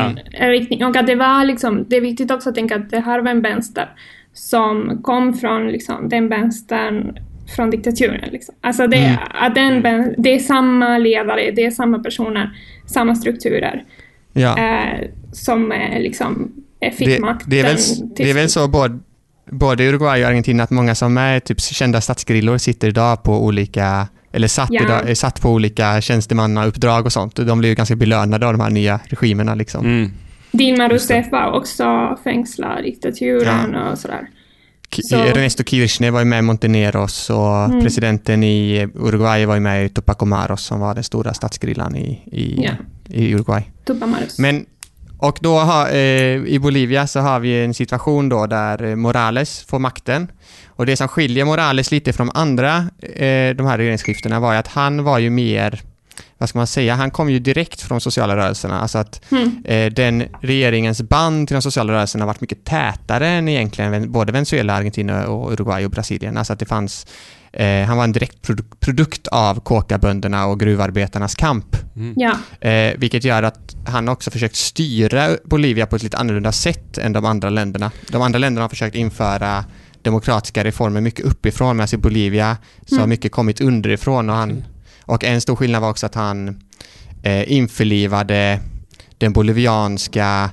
Ja. 0.81 0.89
Och 0.89 0.97
att 0.97 1.07
det 1.07 1.15
var 1.15 1.45
liksom, 1.45 1.85
det 1.89 1.97
är 1.97 2.01
viktigt 2.01 2.31
också 2.31 2.49
att 2.49 2.55
tänka 2.55 2.77
att 2.77 2.91
det 2.91 3.01
här 3.01 3.21
var 3.21 3.31
en 3.31 3.43
vänster 3.43 3.89
som 4.35 5.01
kom 5.03 5.35
från 5.35 5.69
liksom 5.69 6.09
den 6.09 6.29
vänstern 6.29 7.19
från 7.57 7.71
diktaturen. 7.71 8.29
Liksom. 8.33 8.55
Alltså 8.61 8.87
det, 8.87 8.97
Mm. 8.97 9.17
att 9.35 9.55
den, 9.55 9.83
ben- 9.83 10.15
det 10.19 10.35
är 10.35 10.39
samma 10.39 10.99
ledare, 10.99 11.51
det 11.51 11.65
är 11.65 11.71
samma 11.71 11.99
personer, 11.99 12.51
samma 12.87 13.15
strukturer 13.15 13.85
Ja. 14.33 14.59
eh, 14.59 15.09
som 15.33 15.73
eh, 15.73 16.01
liksom 16.01 16.53
fick 16.97 17.07
Det, 17.09 17.21
makten. 17.21 17.51
det, 17.51 17.61
är 17.61 17.65
väl, 17.65 17.77
det 18.17 18.31
är 18.31 18.35
väl 18.35 18.49
så 18.49 18.69
både, 18.69 18.99
både 19.53 19.85
i 19.85 19.89
Uruguay 19.89 20.23
och 20.23 20.29
Argentina 20.29 20.63
att 20.63 20.71
många 20.71 20.95
som 20.95 21.17
är 21.19 21.41
typ 21.41 21.61
kända 21.61 22.01
statsgrillor 22.01 22.59
sitter 22.59 22.89
idag 22.89 23.23
på 23.23 23.45
olika 23.45 24.09
eller 24.33 24.49
satt, 24.49 24.69
Ja. 24.73 24.85
idag, 24.85 25.11
är 25.11 25.15
satt 25.15 25.41
på 25.41 25.51
olika 25.51 26.01
tjänstemannauppdrag 26.01 27.07
och 27.07 27.13
sånt. 27.13 27.37
De 27.37 27.59
blir 27.59 27.69
ju 27.69 27.75
ganska 27.75 27.97
belönade 27.97 28.47
av 28.47 28.53
de 28.53 28.61
här 28.61 28.71
nya 28.71 29.01
regimerna. 29.05 29.55
Liksom. 29.55 29.85
Mm. 29.87 30.11
Dilma. 30.53 30.89
Rousseff 30.89 31.27
var 31.33 31.53
också 31.53 32.19
fängslad, 32.25 32.83
diktaturen 32.85 33.75
och 33.75 33.99
sådär. 33.99 34.21
Så- 35.03 35.17
Ernesto 35.17 35.65
Kirchner 35.65 36.11
var 36.11 36.19
ju 36.21 36.25
med 36.25 36.39
i 36.39 36.43
Monteneros 36.43 37.31
och 37.31 37.65
Mm. 37.65 37.81
presidenten 37.83 38.43
i 38.45 38.89
Uruguay 38.95 39.47
var 39.47 39.55
ju 39.55 39.61
med 39.61 39.85
i 39.87 39.89
Tupac 39.89 40.17
Amaros 40.21 40.63
som 40.65 40.81
var 40.81 40.95
den 40.95 41.05
stora 41.05 41.35
statsgrillan 41.35 41.97
i, 41.97 42.23
i, 42.33 42.63
Ja. 42.65 42.71
i 43.09 43.35
Uruguay. 43.35 43.63
Tupamaros. 43.85 44.39
Men, 44.39 44.67
och 45.23 45.39
då 45.41 45.59
har, 45.59 45.89
eh, 45.89 46.37
i 46.47 46.59
Bolivia 46.63 47.07
så 47.07 47.21
har 47.21 47.41
vi 47.41 47.65
en 47.65 47.75
situation 47.75 48.29
då 48.29 48.47
där 48.47 48.83
eh, 48.83 48.97
Morales 48.97 49.65
får 49.69 49.79
makten. 49.79 50.29
Och 50.67 50.87
det 50.87 50.97
som 50.97 51.09
skiljer 51.09 51.45
Morales 51.45 51.91
lite 51.91 52.13
från 52.13 52.31
andra, 52.35 52.77
eh, 53.03 53.55
de 53.57 53.67
här 53.67 53.79
regeringsskiftena 53.79 54.41
var 54.41 54.53
ju 54.53 54.59
att 54.59 54.69
han 54.69 55.05
var 55.05 55.19
ju 55.19 55.31
mer, 55.31 55.81
vad 56.43 56.49
ska 56.49 56.59
man 56.59 56.67
säga, 56.67 56.95
han 56.95 57.11
kom 57.11 57.31
ju 57.31 57.39
direkt 57.39 57.81
från 57.81 58.01
sociala 58.01 58.37
rörelserna. 58.37 58.81
Alltså 58.81 58.99
att 58.99 59.21
Mm. 59.33 59.63
eh, 59.65 59.93
den 59.93 60.25
regeringens 60.41 61.03
band 61.03 61.49
till 61.49 61.55
de 61.55 61.63
sociala 61.63 61.93
rörelserna 61.93 62.23
har 62.25 62.27
varit 62.27 62.41
mycket 62.41 62.65
tätare 62.65 63.29
än 63.29 63.49
egentligen 63.49 64.13
både 64.13 64.33
Venezuela, 64.33 64.75
Argentina 64.75 65.27
och 65.27 65.53
Uruguay 65.53 65.85
och 65.85 65.91
Brasilien. 65.91 66.37
Alltså 66.37 66.53
att 66.53 66.59
det 66.59 66.65
fanns, 66.67 67.07
eh, 67.53 67.83
han 67.87 67.97
var 67.97 68.05
en 68.05 68.13
direkt 68.13 68.47
produ- 68.49 68.75
produkt 68.81 69.27
av 69.29 69.61
kåkabönderna 69.61 70.47
och 70.47 70.61
gruvarbetarnas 70.61 71.35
kamp. 71.35 71.77
Ja, 72.17 72.33
Eh, 72.69 72.93
vilket 72.99 73.25
gör 73.25 73.43
att 73.43 73.77
han 73.87 74.09
också 74.09 74.31
försökt 74.31 74.57
styra 74.57 75.29
Bolivia 75.45 75.87
på 75.87 75.97
ett 75.97 76.03
lite 76.03 76.17
annorlunda 76.17 76.53
sätt 76.53 76.99
än 76.99 77.13
de 77.13 77.25
andra 77.25 77.51
länderna. 77.51 77.91
De 78.09 78.23
andra 78.23 78.39
länderna 78.39 78.65
har 78.65 78.69
försökt 78.69 78.95
införa 78.97 79.65
demokratiska 80.03 80.65
reformer 80.65 81.01
mycket 81.01 81.25
uppifrån 81.25 81.77
medan 81.77 81.89
i 81.93 81.97
Bolivia 81.97 82.57
så 82.87 82.95
har 82.95 83.01
Mm. 83.01 83.11
mycket 83.11 83.33
kommit 83.33 83.61
underifrån 83.61 84.31
och, 84.31 84.37
han, 84.37 84.65
och 85.05 85.25
en 85.25 85.41
stor 85.41 85.57
skillnad 85.57 85.83
var 85.83 85.91
också 85.91 86.07
att 86.07 86.15
han 86.15 86.61
eh, 87.23 87.53
införlivade 87.53 88.61
den 89.19 89.33
bolivianska 89.33 90.51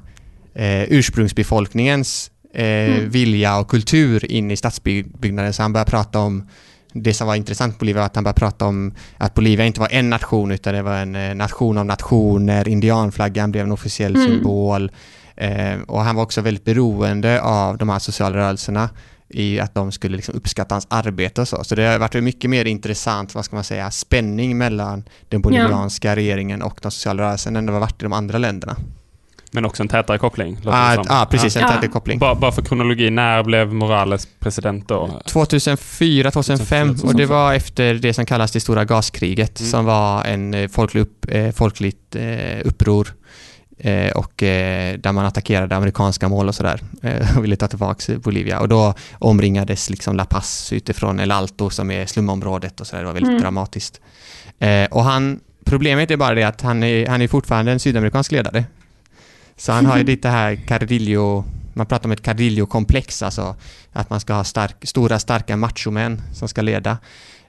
eh, 0.55 0.83
ursprungsbefolkningens 0.83 2.31
eh, 2.53 2.63
Mm. 2.63 3.09
vilja 3.09 3.57
och 3.57 3.67
kultur 3.69 4.31
in 4.31 4.51
i 4.51 4.57
stadsbyggnaden 4.57 5.53
så 5.53 5.61
han 5.61 5.73
började 5.73 5.91
prata 5.91 6.19
om 6.19 6.47
det 6.93 7.13
som 7.13 7.27
var 7.27 7.35
intressant 7.35 7.73
på 7.73 7.79
Bolivia 7.79 7.99
var 8.01 8.05
att 8.05 8.15
han 8.15 8.23
började 8.23 8.39
prata 8.39 8.65
om 8.65 8.93
att 9.17 9.33
Bolivia 9.33 9.65
inte 9.65 9.79
var 9.79 9.87
en 9.91 10.09
nation 10.09 10.51
utan 10.51 10.73
det 10.73 10.81
var 10.81 10.95
en 10.97 11.15
eh, 11.15 11.35
nation 11.35 11.77
av 11.77 11.85
nationer. 11.85 12.67
Indianflaggan 12.67 13.51
blev 13.51 13.65
en 13.65 13.71
officiell 13.71 14.15
Mm. 14.15 14.27
symbol. 14.27 14.91
Eh, 15.35 15.79
och 15.87 16.01
han 16.01 16.15
var 16.15 16.23
också 16.23 16.41
väldigt 16.41 16.63
beroende 16.65 17.41
av 17.41 17.77
de 17.77 17.89
här 17.89 17.99
sociala 17.99 18.37
rörelserna 18.37 18.89
i 19.29 19.59
att 19.59 19.73
de 19.75 19.91
skulle 19.91 20.15
liksom 20.15 20.35
uppskatta 20.35 20.75
hans 20.75 20.87
arbete 20.89 21.41
och 21.41 21.47
så. 21.47 21.63
Så 21.63 21.75
det 21.75 21.83
har 21.83 21.99
varit 21.99 22.23
mycket 22.23 22.49
mer 22.49 22.65
intressant, 22.65 23.35
vad 23.35 23.45
ska 23.45 23.55
man 23.55 23.63
säga, 23.63 23.91
spänning 23.91 24.57
mellan 24.57 25.03
den 25.29 25.41
bolivianska 25.41 26.15
regeringen 26.15 26.61
och 26.61 26.79
de 26.81 26.91
sociala 26.91 27.23
rörelserna 27.23 27.59
än 27.59 27.65
det 27.65 27.71
har 27.71 27.79
varit 27.79 28.01
i 28.01 28.03
de 28.03 28.13
andra 28.13 28.37
länderna. 28.37 28.75
Men 29.51 29.65
också 29.65 29.83
en 29.83 29.89
tätare 29.89 30.17
koppling. 30.17 30.57
Ja, 30.65 30.93
som. 30.95 31.05
ah, 31.09 31.25
precis, 31.25 31.55
en 31.55 31.61
Ja. 31.61 31.67
tätare 31.67 31.87
koppling. 31.87 32.19
Bara, 32.19 32.35
bara 32.35 32.51
för 32.51 32.61
kronologi, 32.61 33.09
när 33.09 33.43
blev 33.43 33.73
Morales 33.73 34.27
president 34.39 34.87
då? 34.87 35.21
2004, 35.25 36.31
2005 36.31 36.95
och 37.03 37.15
det 37.15 37.25
var 37.25 37.53
efter 37.53 37.93
det 37.93 38.13
som 38.13 38.25
kallas 38.25 38.51
det 38.51 38.59
stora 38.59 38.85
gaskriget 38.85 39.59
Mm. 39.59 39.71
som 39.71 39.85
var 39.85 40.23
en 40.25 40.53
eh, 40.53 40.67
folklig 40.69 41.01
upp, 41.01 41.25
eh, 41.29 41.51
folkligt 41.51 42.15
eh, 42.15 42.59
uppror 42.65 43.13
eh, 43.79 44.11
och 44.11 44.43
eh, 44.43 44.97
där 44.97 45.11
man 45.11 45.25
attackerade 45.25 45.75
amerikanska 45.75 46.27
mål 46.29 46.47
och 46.47 46.55
sådär 46.55 46.81
eh, 47.03 47.37
och 47.37 47.43
ville 47.43 47.55
ta 47.55 47.67
tillbaka 47.67 48.17
Bolivia 48.17 48.59
och 48.59 48.69
då 48.69 48.93
omringades 49.13 49.89
liksom 49.89 50.15
La 50.15 50.25
Paz 50.25 50.73
utifrån 50.73 51.19
El 51.19 51.31
Alto 51.31 51.69
som 51.69 51.91
är 51.91 52.05
slumområdet 52.05 52.81
och 52.81 52.87
sådär, 52.87 53.01
det 53.01 53.05
var 53.07 53.13
väldigt 53.13 53.29
Mm. 53.29 53.41
dramatiskt. 53.41 54.01
Eh, 54.59 54.85
och 54.85 55.03
han, 55.03 55.39
problemet 55.65 56.11
är 56.11 56.17
bara 56.17 56.35
det 56.35 56.43
att 56.43 56.61
han 56.61 56.83
är, 56.83 57.07
han 57.07 57.21
är 57.21 57.27
fortfarande 57.27 57.71
en 57.71 57.79
sydamerikansk 57.79 58.31
ledare. 58.31 58.65
Så 59.57 59.71
han 59.71 59.85
har 59.85 59.97
ju 59.97 60.03
lite 60.13 60.29
här 60.29 60.55
Cardillo, 60.55 61.43
man 61.73 61.85
pratar 61.85 62.05
om 62.05 62.11
ett 62.11 62.21
Cardillo-komplex, 62.23 63.23
alltså 63.23 63.55
att 63.93 64.09
man 64.09 64.19
ska 64.19 64.33
ha 64.33 64.43
stark, 64.43 64.75
stora 64.83 65.19
starka 65.19 65.57
machomän 65.57 66.21
som 66.33 66.47
ska 66.47 66.61
leda. 66.61 66.97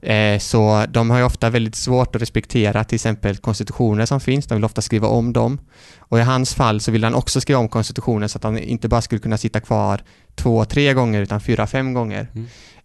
Eh, 0.03 0.39
så 0.39 0.85
de 0.89 1.11
har 1.11 1.19
ju 1.19 1.25
ofta 1.25 1.51
väldigt 1.51 1.75
svårt 1.75 2.17
att 2.17 2.23
respektera 2.23 2.85
till 2.85 2.95
exempel 2.95 3.37
konstitutioner 3.37 4.07
som 4.07 4.21
finns, 4.21 4.47
de 4.47 4.55
vill 4.55 4.65
ofta 4.65 4.83
skriva 4.83 5.09
om 5.09 5.33
dem. 5.33 5.59
Och 5.99 6.19
i 6.19 6.23
hans 6.23 6.55
fall 6.55 6.81
så 6.81 6.91
vill 6.91 7.05
han 7.05 7.15
också 7.15 7.41
skriva 7.41 7.61
om 7.61 7.69
konstitutionen 7.69 8.29
så 8.29 8.39
att 8.39 8.45
han 8.45 8.59
inte 8.59 8.89
bara 8.89 9.01
skulle 9.03 9.19
kunna 9.21 9.39
sitta 9.39 9.61
kvar 9.61 10.01
två, 10.35 10.65
tre 10.65 10.95
gånger 10.95 11.21
utan 11.23 11.41
fyra, 11.41 11.67
fem 11.67 11.95
gånger. 11.95 12.27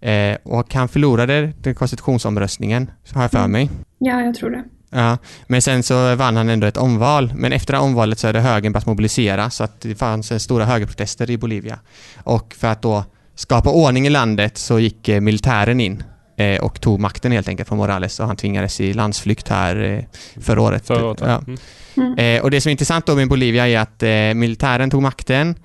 Eh, 0.01 0.37
och 0.43 0.73
han 0.73 0.87
förlorade 0.87 1.53
den 1.61 1.75
konstitutionsomröstningen, 1.75 2.91
har 3.13 3.21
jag 3.21 3.31
för 3.31 3.37
Mm. 3.37 3.51
mig. 3.51 3.69
ja, 3.99 4.21
jag 4.21 4.35
tror 4.35 4.49
det. 4.49 4.63
Ja, 4.89 5.17
men 5.47 5.61
sen 5.61 5.83
så 5.83 6.15
vann 6.15 6.35
han 6.35 6.49
ändå 6.49 6.67
ett 6.67 6.77
omval. 6.77 7.31
Men 7.35 7.53
efter 7.53 7.73
det 7.73 7.79
omvalet 7.79 8.19
så 8.19 8.27
hade 8.27 8.39
högern 8.39 8.71
börjat 8.73 8.85
mobilisera 8.85 9.49
så 9.49 9.63
att 9.63 9.81
det 9.81 9.95
fanns 9.95 10.31
en 10.31 10.39
stora 10.39 10.65
högerprotester 10.65 11.29
i 11.29 11.37
Bolivia. 11.37 11.79
Och 12.23 12.53
för 12.57 12.67
att 12.67 12.81
då 12.81 13.03
skapa 13.35 13.69
ordning 13.69 14.07
i 14.07 14.09
landet 14.09 14.57
så 14.57 14.79
gick 14.79 15.09
eh, 15.09 15.21
militären 15.21 15.79
in 15.79 16.03
eh, 16.37 16.63
och 16.63 16.81
tog 16.81 16.99
makten 16.99 17.31
helt 17.31 17.47
enkelt 17.47 17.69
från 17.69 17.77
Morales 17.77 18.19
och 18.19 18.27
han 18.27 18.35
tvingades 18.35 18.81
i 18.81 18.93
landsflykt 18.93 19.49
här 19.49 19.83
eh, 19.83 20.41
förra 20.41 20.61
året. 20.61 20.87
Förra 20.87 21.05
året, 21.05 21.21
ja. 21.21 21.41
Mm. 21.47 21.57
Mm. 21.97 22.17
Eh, 22.17 22.43
och 22.43 22.51
det 22.51 22.61
som 22.61 22.69
är 22.69 22.71
intressant 22.71 23.05
då 23.05 23.15
med 23.15 23.27
Bolivia 23.27 23.67
är 23.67 23.79
att 23.79 24.03
eh, 24.03 24.33
militären 24.33 24.89
tog 24.89 25.01
makten 25.01 25.55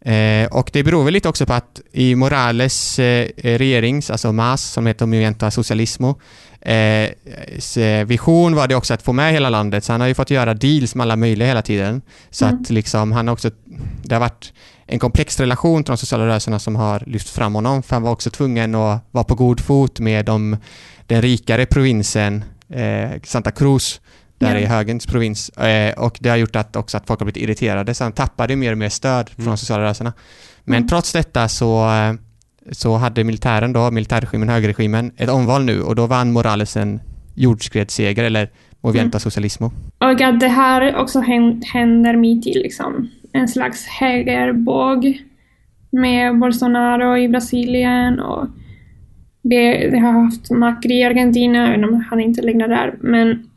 eh, 0.00 0.46
och 0.50 0.70
det 0.72 0.82
beror 0.82 1.04
väl 1.04 1.12
lite 1.12 1.28
också 1.28 1.46
på 1.46 1.52
att 1.52 1.80
i 1.92 2.14
Morales 2.14 2.98
eh, 2.98 3.28
regerings, 3.36 4.10
alltså 4.10 4.32
MAS, 4.32 4.62
som 4.62 4.86
heter 4.86 5.06
Movimiento 5.06 5.50
Socialismo, 5.50 6.20
eh, 6.66 7.10
eh, 7.84 8.04
vision 8.06 8.54
var 8.54 8.68
det 8.68 8.74
också 8.74 8.94
att 8.94 9.02
få 9.02 9.12
med 9.12 9.32
hela 9.32 9.48
landet, 9.50 9.84
så 9.84 9.92
han 9.92 10.00
har 10.00 10.08
ju 10.08 10.14
fått 10.14 10.30
göra 10.30 10.54
deals 10.54 10.94
med 10.94 11.04
alla 11.04 11.16
möjliga 11.16 11.48
hela 11.48 11.62
tiden. 11.62 12.02
Så 12.30 12.44
Mm. 12.44 12.58
att 12.62 12.70
liksom 12.70 13.12
han 13.12 13.26
har 13.28 13.32
också, 13.32 13.50
det 14.02 14.14
har 14.14 14.20
varit 14.20 14.52
en 14.86 14.98
komplex 14.98 15.40
relation 15.40 15.84
till 15.84 15.90
de 15.90 15.96
sociala 15.96 16.26
rörelserna 16.26 16.58
som 16.58 16.76
har 16.76 17.02
lyft 17.06 17.28
fram 17.28 17.54
honom, 17.54 17.82
för 17.82 17.96
han 17.96 18.02
var 18.02 18.10
också 18.10 18.30
tvungen 18.30 18.74
att 18.74 19.00
vara 19.10 19.24
på 19.24 19.34
god 19.34 19.60
fot 19.60 20.00
med 20.00 20.24
de, 20.24 20.56
den 21.06 21.22
rikare 21.22 21.66
provinsen 21.66 22.44
eh, 22.72 23.10
Santa 23.24 23.50
Cruz, 23.50 24.00
där 24.38 24.54
Ja. 24.54 24.60
i 24.60 24.64
högerns 24.64 25.06
provins. 25.06 25.48
Eh, 25.48 25.94
och 25.98 26.16
det 26.20 26.28
har 26.28 26.36
gjort 26.36 26.56
att 26.56 26.76
också 26.76 26.96
att 26.96 27.06
folk 27.06 27.20
har 27.20 27.24
blivit 27.24 27.42
irriterade, 27.42 27.94
så 27.94 28.04
han 28.04 28.12
tappade 28.12 28.56
mer 28.56 28.72
och 28.72 28.78
mer 28.78 28.88
stöd 28.88 29.28
från 29.28 29.42
Mm. 29.42 29.50
de 29.52 29.56
sociala 29.58 29.82
rörelserna. 29.82 30.12
Men 30.64 30.76
Mm. 30.76 30.88
trots 30.88 31.12
detta 31.12 31.48
så, 31.48 31.90
eh, 31.90 32.14
så 32.70 32.96
hade 32.96 33.24
militären 33.24 33.72
då, 33.72 33.90
militärregimen, 33.90 34.48
högerregimen, 34.48 35.12
ett 35.16 35.30
omval 35.30 35.64
nu 35.64 35.82
och 35.82 35.94
då 35.94 36.06
vann 36.06 36.32
Morales 36.32 36.76
en 36.76 37.00
jordskredsseger, 37.34 38.24
eller 38.24 38.48
Movimiento 38.80 39.18
Socialismo. 39.18 39.70
Och 39.98 40.20
att 40.20 40.40
det 40.40 40.48
här 40.48 40.96
också 40.96 41.20
hän- 41.20 41.62
händer 41.72 42.16
mitt 42.16 42.46
i 42.46 42.52
liksom 42.54 43.08
en 43.32 43.48
slags 43.48 43.86
högerbåg 43.86 45.22
med 45.90 46.38
Bolsonaro 46.38 47.16
i 47.18 47.28
Brasilien 47.28 48.20
och 48.20 48.46
det, 49.42 49.98
har 49.98 50.24
haft 50.24 50.50
Macri 50.50 50.94
i 50.94 51.04
Argentina, 51.04 51.68
även 51.68 51.84
om 51.84 52.04
han 52.10 52.20
inte 52.20 52.42
längre 52.42 52.64
är 52.64 52.68
där. 52.68 52.94
Men 53.00 53.50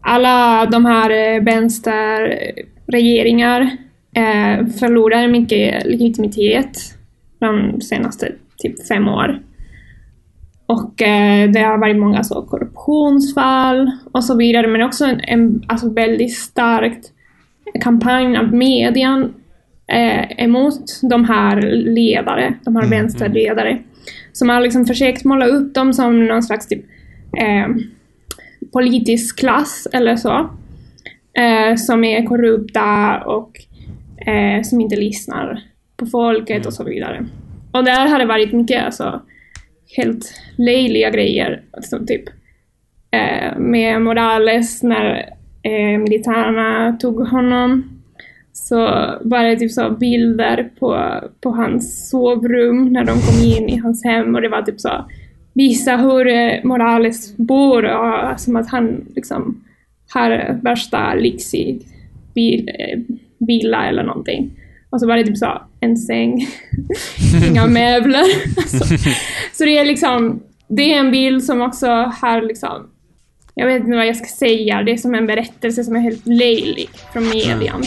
alla 0.00 0.66
de 0.66 0.86
här 0.86 1.10
eh, 1.10 1.42
vänsterregeringar 1.42 3.60
eh, 4.16 4.66
förlorar 4.66 5.28
mycket 5.28 5.86
legitimitet 5.86 6.78
de 7.42 7.80
senaste 7.80 8.32
typ 8.58 8.86
fem 8.88 9.08
år. 9.08 9.40
Och 10.66 11.02
eh, 11.02 11.50
det 11.50 11.60
har 11.60 11.78
varit 11.78 11.96
många 11.96 12.24
så 12.24 12.42
korruptionsfall 12.42 13.90
och 14.12 14.24
så 14.24 14.36
vidare, 14.36 14.66
men 14.66 14.82
också 14.82 15.04
en, 15.04 15.20
en 15.20 15.62
alltså 15.68 15.90
väldigt 15.90 16.36
starkt 16.36 17.12
kampanj 17.80 18.36
av 18.36 18.54
median 18.54 19.34
eh, 19.86 20.44
emot 20.44 21.00
de 21.02 21.24
här 21.24 21.60
ledare, 21.72 22.54
de 22.64 22.76
här 22.76 22.84
Mm, 22.84 22.98
vänsterledare, 22.98 23.78
som 24.32 24.48
har 24.48 24.60
liksom 24.60 24.86
försökt 24.86 25.24
måla 25.24 25.46
upp 25.46 25.74
dem 25.74 25.92
som 25.92 26.26
någon 26.26 26.42
slags 26.42 26.68
typ 26.68 26.84
eh, 27.38 27.68
politisk 28.72 29.38
klass 29.38 29.88
eller 29.92 30.16
så, 30.16 30.50
eh, 31.38 31.76
som 31.76 32.04
är 32.04 32.26
korrupta 32.26 33.20
och 33.26 33.50
eh, 34.26 34.62
som 34.62 34.80
inte 34.80 34.96
lyssnar 34.96 35.71
på 36.04 36.10
folket 36.10 36.66
och 36.66 36.72
så 36.72 36.84
vidare. 36.84 37.26
Och 37.72 37.84
där 37.84 38.08
har 38.08 38.18
det 38.18 38.24
varit 38.24 38.52
mycket 38.52 38.84
alltså, 38.84 39.20
helt 39.96 40.34
löjliga 40.58 41.10
grejer. 41.10 41.62
Som 41.80 42.06
typ 42.06 42.24
eh, 43.10 43.58
med 43.58 44.02
Morales 44.02 44.82
när 44.82 45.34
eh, 45.62 45.98
militärerna 45.98 46.96
tog 47.00 47.28
honom. 47.28 48.00
Så 48.52 48.76
var 49.20 49.44
det 49.44 49.56
typ 49.56 49.70
så 49.70 49.90
bilder 49.90 50.70
på, 50.78 51.20
på 51.40 51.50
hans 51.50 52.10
sovrum 52.10 52.88
när 52.92 53.04
de 53.04 53.12
kom 53.12 53.44
in 53.44 53.68
i 53.68 53.76
hans 53.76 54.04
hem 54.04 54.34
och 54.34 54.42
det 54.42 54.48
var 54.48 54.62
typ 54.62 54.80
så 54.80 55.04
visa 55.54 55.96
hur 55.96 56.26
eh, 56.26 56.64
Morales 56.64 57.36
bor 57.36 57.84
och 57.84 58.40
som 58.40 58.56
att 58.56 58.70
han 58.70 59.04
liksom 59.14 59.64
har 60.14 60.58
värsta 60.62 61.14
lyxig 61.14 61.86
bil, 62.34 62.70
eh, 62.78 62.98
villa 63.38 63.88
eller 63.88 64.02
någonting. 64.02 64.50
Och 64.92 65.00
så 65.00 65.06
var 65.06 65.16
det 65.16 65.24
typ 65.24 65.38
så, 65.38 65.62
en 65.80 65.96
säng, 65.96 66.48
inga 67.48 67.66
möbler. 67.66 68.24
Alltså, 68.56 68.84
så 69.52 69.64
det 69.64 69.78
är 69.78 69.84
liksom, 69.84 70.42
det 70.68 70.94
är 70.94 70.98
en 70.98 71.10
bild 71.10 71.44
som 71.44 71.60
också 71.60 71.86
har 72.20 72.42
liksom, 72.42 72.90
jag 73.54 73.66
vet 73.66 73.80
inte 73.80 73.96
vad 73.96 74.06
jag 74.06 74.16
ska 74.16 74.26
säga, 74.26 74.82
det 74.82 74.92
är 74.92 74.96
som 74.96 75.14
en 75.14 75.26
berättelse 75.26 75.84
som 75.84 75.96
är 75.96 76.00
helt 76.00 76.26
löjlig 76.26 76.90
från 77.12 77.28
median. 77.28 77.84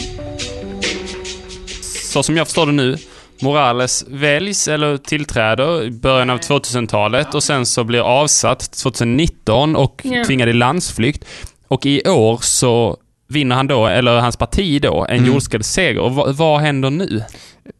Så 2.12 2.22
som 2.22 2.36
jag 2.36 2.46
förstår 2.46 2.66
det 2.66 2.72
nu, 2.72 2.96
Morales 3.42 4.04
väljs 4.08 4.68
eller 4.68 4.96
tillträder 4.96 5.84
i 5.84 5.90
början 5.90 6.30
av 6.30 6.38
2000-talet 6.38 7.34
och 7.34 7.42
sen 7.42 7.66
så 7.66 7.84
blir 7.84 8.00
avsatt 8.00 8.72
2019 8.72 9.76
och 9.76 10.06
tvingad 10.26 10.48
i 10.48 10.52
landsflykt. 10.52 11.24
Och 11.68 11.86
i 11.86 12.08
år 12.08 12.38
så 12.42 12.96
vinner 13.28 13.56
han 13.56 13.66
då, 13.66 13.86
eller 13.86 14.20
hans 14.20 14.36
parti 14.36 14.82
då, 14.82 15.06
en 15.08 15.16
Mm. 15.18 15.32
jordskredsseger. 15.32 16.00
Och 16.00 16.14
vad, 16.14 16.36
vad 16.36 16.60
händer 16.60 16.90
nu? 16.90 17.22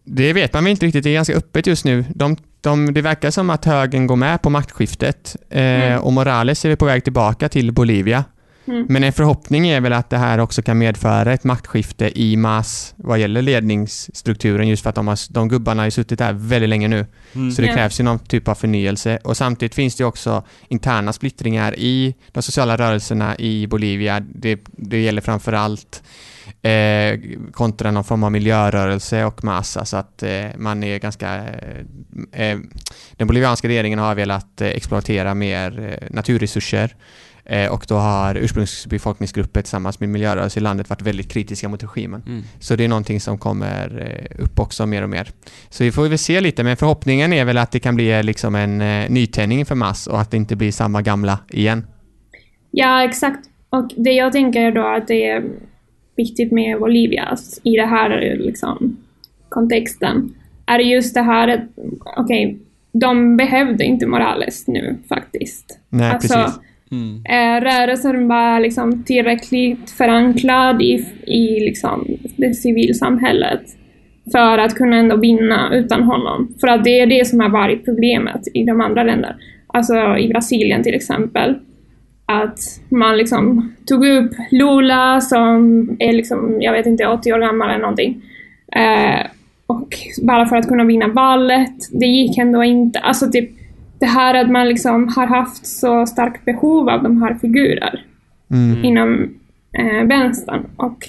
Det 0.05 0.33
vet 0.33 0.53
man 0.55 0.65
väl 0.65 0.71
inte 0.71 0.87
riktigt, 0.87 1.05
det 1.05 1.11
är 1.11 1.15
ganska 1.15 1.35
öppet 1.37 1.67
just 1.67 1.85
nu. 1.85 2.05
De, 2.15 2.37
de, 2.61 2.95
det 2.95 3.03
verkar 3.03 3.31
som 3.31 3.51
att 3.51 3.65
högern 3.65 4.07
går 4.07 4.17
med 4.17 4.43
på 4.43 4.51
maktskiftet 4.51 5.37
eh, 5.51 5.63
Mm. 5.63 5.99
och 6.01 6.13
Morales 6.13 6.65
är 6.65 6.77
på 6.77 6.85
väg 6.85 7.05
tillbaka 7.05 7.49
till 7.49 7.73
Bolivia. 7.73 8.25
Mm. 8.67 8.87
Men 8.89 9.05
en 9.05 9.13
förhoppning 9.13 9.69
är 9.69 9.81
väl 9.81 9.93
att 9.93 10.11
det 10.11 10.19
här 10.19 10.39
också 10.39 10.63
kan 10.63 10.79
medföra 10.79 11.33
ett 11.33 11.45
maktskifte 11.45 12.21
i 12.21 12.37
MAS 12.37 12.95
vad 12.97 13.19
gäller 13.19 13.43
ledningsstrukturen 13.43 14.69
just 14.69 14.83
för 14.83 14.91
att 14.91 14.97
de, 14.97 15.09
har, 15.09 15.33
de 15.33 15.49
gubbarna 15.49 15.83
har 15.83 15.87
ju 15.87 15.91
suttit 15.91 16.19
där 16.19 16.33
väldigt 16.33 16.71
länge 16.71 16.89
nu. 16.89 17.07
Så 17.33 17.63
det 17.63 17.69
krävs 17.69 18.01
ju 18.01 18.05
någon 18.05 18.19
typ 18.19 18.49
av 18.49 18.55
förnyelse 18.55 19.19
och 19.25 19.37
samtidigt 19.37 19.75
finns 19.75 19.97
det 19.97 20.03
ju 20.03 20.07
också 20.07 20.45
interna 20.69 21.13
splittringar 21.13 21.79
i 21.79 22.15
de 22.33 22.43
sociala 22.43 22.77
rörelserna 22.77 23.37
i 23.39 23.67
Bolivia. 23.67 24.21
Det, 24.21 24.61
det 24.67 25.03
gäller 25.03 25.21
framför 25.21 25.53
allt 25.53 26.03
eh, 26.63 27.21
kontra 27.53 27.91
någon 27.91 28.05
form 28.05 28.25
av 28.25 28.33
miljörörelse 28.33 29.25
och 29.25 29.45
massa 29.45 29.85
så 29.85 29.97
att 29.97 30.23
eh, 30.23 30.47
man 30.57 30.83
är 30.83 30.99
ganska... 30.99 31.35
Eh, 31.37 32.51
eh, 32.51 32.59
den 33.17 33.27
bolivianska 33.27 33.69
regeringen 33.69 33.99
har 33.99 34.15
velat 34.15 34.61
eh, 34.61 34.69
exploatera 34.69 35.35
mer 35.35 35.99
eh, 36.01 36.09
naturresurser 36.11 36.95
eh, 37.47 37.73
och 37.73 37.85
då 37.89 37.95
har 37.95 38.35
ursprungsbefolkningsgrupper 38.35 39.63
tillsammans 39.63 40.01
med 40.01 40.09
miljörörelser 40.09 40.61
i 40.61 40.63
landet 40.63 40.91
varit 40.91 41.03
väldigt 41.03 41.33
kritiska 41.33 41.69
mot 41.69 41.83
regimen. 41.83 42.23
Mm. 42.27 42.43
Så 42.61 42.77
det 42.77 42.85
är 42.85 42.89
någonting 42.89 43.21
som 43.21 43.39
kommer 43.39 44.09
eh, 44.39 44.45
upp 44.45 44.61
också 44.61 44.87
mer 44.87 45.03
och 45.03 45.11
mer. 45.11 45.31
Så 45.69 45.85
vi 45.85 45.93
får 45.93 46.09
väl 46.09 46.19
se 46.19 46.41
lite, 46.41 46.65
men 46.65 46.77
förhoppningen 46.77 47.33
är 47.33 47.45
väl 47.45 47.59
att 47.59 47.73
det 47.73 47.81
kan 47.81 47.95
bli 47.95 48.13
eh, 48.13 48.23
liksom 48.23 48.55
en 48.55 48.81
eh, 48.81 49.11
nytändning 49.11 49.67
för 49.67 49.75
mass 49.75 50.07
och 50.07 50.21
att 50.21 50.31
det 50.31 50.37
inte 50.37 50.57
blir 50.57 50.73
samma 50.73 51.03
gamla 51.03 51.39
igen. 51.49 51.87
Ja, 52.71 53.05
exakt. 53.05 53.49
Och 53.71 53.91
det 53.97 54.13
jag 54.13 54.33
tänker 54.33 54.73
då 54.73 54.87
att 54.87 55.09
det 55.09 55.27
är 55.27 55.45
viktigt 56.17 56.53
med 56.53 56.79
Bolivia 56.79 57.37
i 57.63 57.77
det 57.77 57.87
här 57.87 58.37
liksom, 58.39 58.97
kontexten 59.49 60.35
är 60.67 60.79
just 60.79 61.15
det 61.15 61.23
här 61.23 61.49
att, 61.49 61.61
okej, 62.17 62.59
de 62.93 63.37
behövde 63.37 63.85
inte 63.85 64.07
Morales 64.07 64.67
nu 64.67 64.97
faktiskt. 65.09 65.79
Nej, 65.89 66.11
Alltså, 66.11 66.35
precis. 66.35 66.61
Mm. 66.93 67.23
Eh, 67.25 67.61
rörelsen 67.65 68.29
var 68.29 68.61
liksom 68.61 69.05
tillräckligt 69.05 69.91
förankrad 69.91 70.83
i, 70.83 71.07
i 71.27 71.61
liksom 71.61 72.07
det 72.37 72.55
civilsamhället 72.55 73.63
för 74.33 74.59
att 74.59 74.75
kunna 74.75 74.97
ändå 74.97 75.17
vinna 75.17 75.71
utan 75.75 76.03
honom. 76.03 76.55
För 76.61 76.69
att 76.69 76.85
det 76.85 77.01
är 77.01 77.07
det 77.07 77.25
som 77.27 77.41
har 77.41 77.49
varit 77.49 77.85
problemet 77.85 78.41
i 78.55 78.65
de 78.65 78.81
andra 78.81 79.03
länderna. 79.03 79.37
Alltså 79.67 80.19
i 80.19 80.29
Brasilien 80.29 80.83
till 80.83 80.95
exempel. 80.95 81.55
Att 82.27 82.59
man 82.89 83.17
liksom 83.17 83.73
tog 83.87 84.07
upp 84.07 84.33
Lula 84.51 85.21
som 85.21 85.91
är 85.99 86.13
liksom, 86.13 86.57
jag 86.61 86.73
vet 86.73 86.87
inte, 86.87 87.07
80 87.07 87.33
år 87.33 87.39
gammal 87.39 87.71
eller 87.71 87.81
någonting. 87.81 88.23
Eh, 88.73 89.27
och 89.67 89.89
bara 90.23 90.47
för 90.47 90.57
att 90.57 90.69
kunna 90.69 90.85
vinna 90.85 91.09
valet, 91.09 91.75
det 91.93 92.07
gick 92.07 92.39
ändå 92.39 92.65
inte. 92.65 92.99
Alltså 92.99 93.31
typ 93.31 93.51
det 94.01 94.07
här 94.07 94.35
att 94.35 94.51
man 94.51 94.69
liksom 94.69 95.09
har 95.17 95.27
haft 95.27 95.67
så 95.67 96.07
starkt 96.07 96.45
behov 96.45 96.89
av 96.89 97.03
de 97.03 97.23
här 97.23 97.35
figurer 97.41 98.03
Mm. 98.51 98.85
inom 98.85 99.29
eh, 99.79 100.07
vänstern. 100.09 100.65
Och 100.77 101.09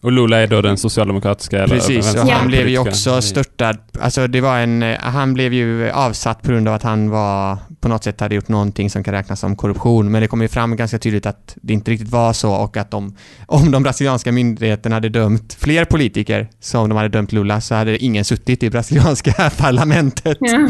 Och 0.00 0.12
Lula 0.12 0.40
är 0.42 0.46
då 0.46 0.60
den 0.62 0.76
socialdemokratiska 0.76 1.56
eller 1.56 1.74
Precis, 1.74 1.88
och 1.98 2.04
vänsterpolitiska- 2.04 2.34
han 2.38 2.46
blev 2.48 2.68
ju 2.68 2.78
också 2.78 3.22
störtad. 3.22 3.76
Alltså 4.00 4.26
det 4.26 4.40
var 4.40 4.58
en, 4.58 4.82
eh, 4.82 4.98
han 5.00 5.34
blev 5.34 5.52
ju 5.52 5.90
avsatt 5.90 6.42
på 6.42 6.48
grund 6.52 6.68
av 6.68 6.74
att 6.74 6.82
han 6.82 7.10
var, 7.10 7.58
på 7.80 7.88
något 7.88 8.04
sätt 8.04 8.20
hade 8.20 8.34
gjort 8.34 8.48
någonting 8.48 8.90
som 8.90 9.04
kan 9.04 9.14
räknas 9.14 9.40
som 9.40 9.56
korruption. 9.56 10.10
Men 10.10 10.20
det 10.22 10.28
kom 10.28 10.42
ju 10.42 10.48
fram 10.48 10.76
ganska 10.76 10.98
tydligt 10.98 11.26
att 11.26 11.56
det 11.62 11.72
inte 11.72 11.90
riktigt 11.90 12.10
var 12.10 12.32
så 12.32 12.52
och 12.54 12.76
att 12.76 12.90
de, 12.90 13.14
om 13.46 13.70
de 13.70 13.82
brasilianska 13.82 14.32
myndigheterna 14.32 14.96
hade 14.96 15.08
dömt 15.08 15.54
fler 15.60 15.84
politiker 15.84 16.48
som 16.60 16.88
de 16.88 16.96
hade 16.96 17.08
dömt 17.08 17.32
Lula 17.32 17.60
så 17.60 17.74
hade 17.74 17.98
ingen 17.98 18.24
suttit 18.24 18.62
i 18.62 18.70
brasilianska 18.70 19.50
parlamentet. 19.58 20.38
ja, 20.40 20.68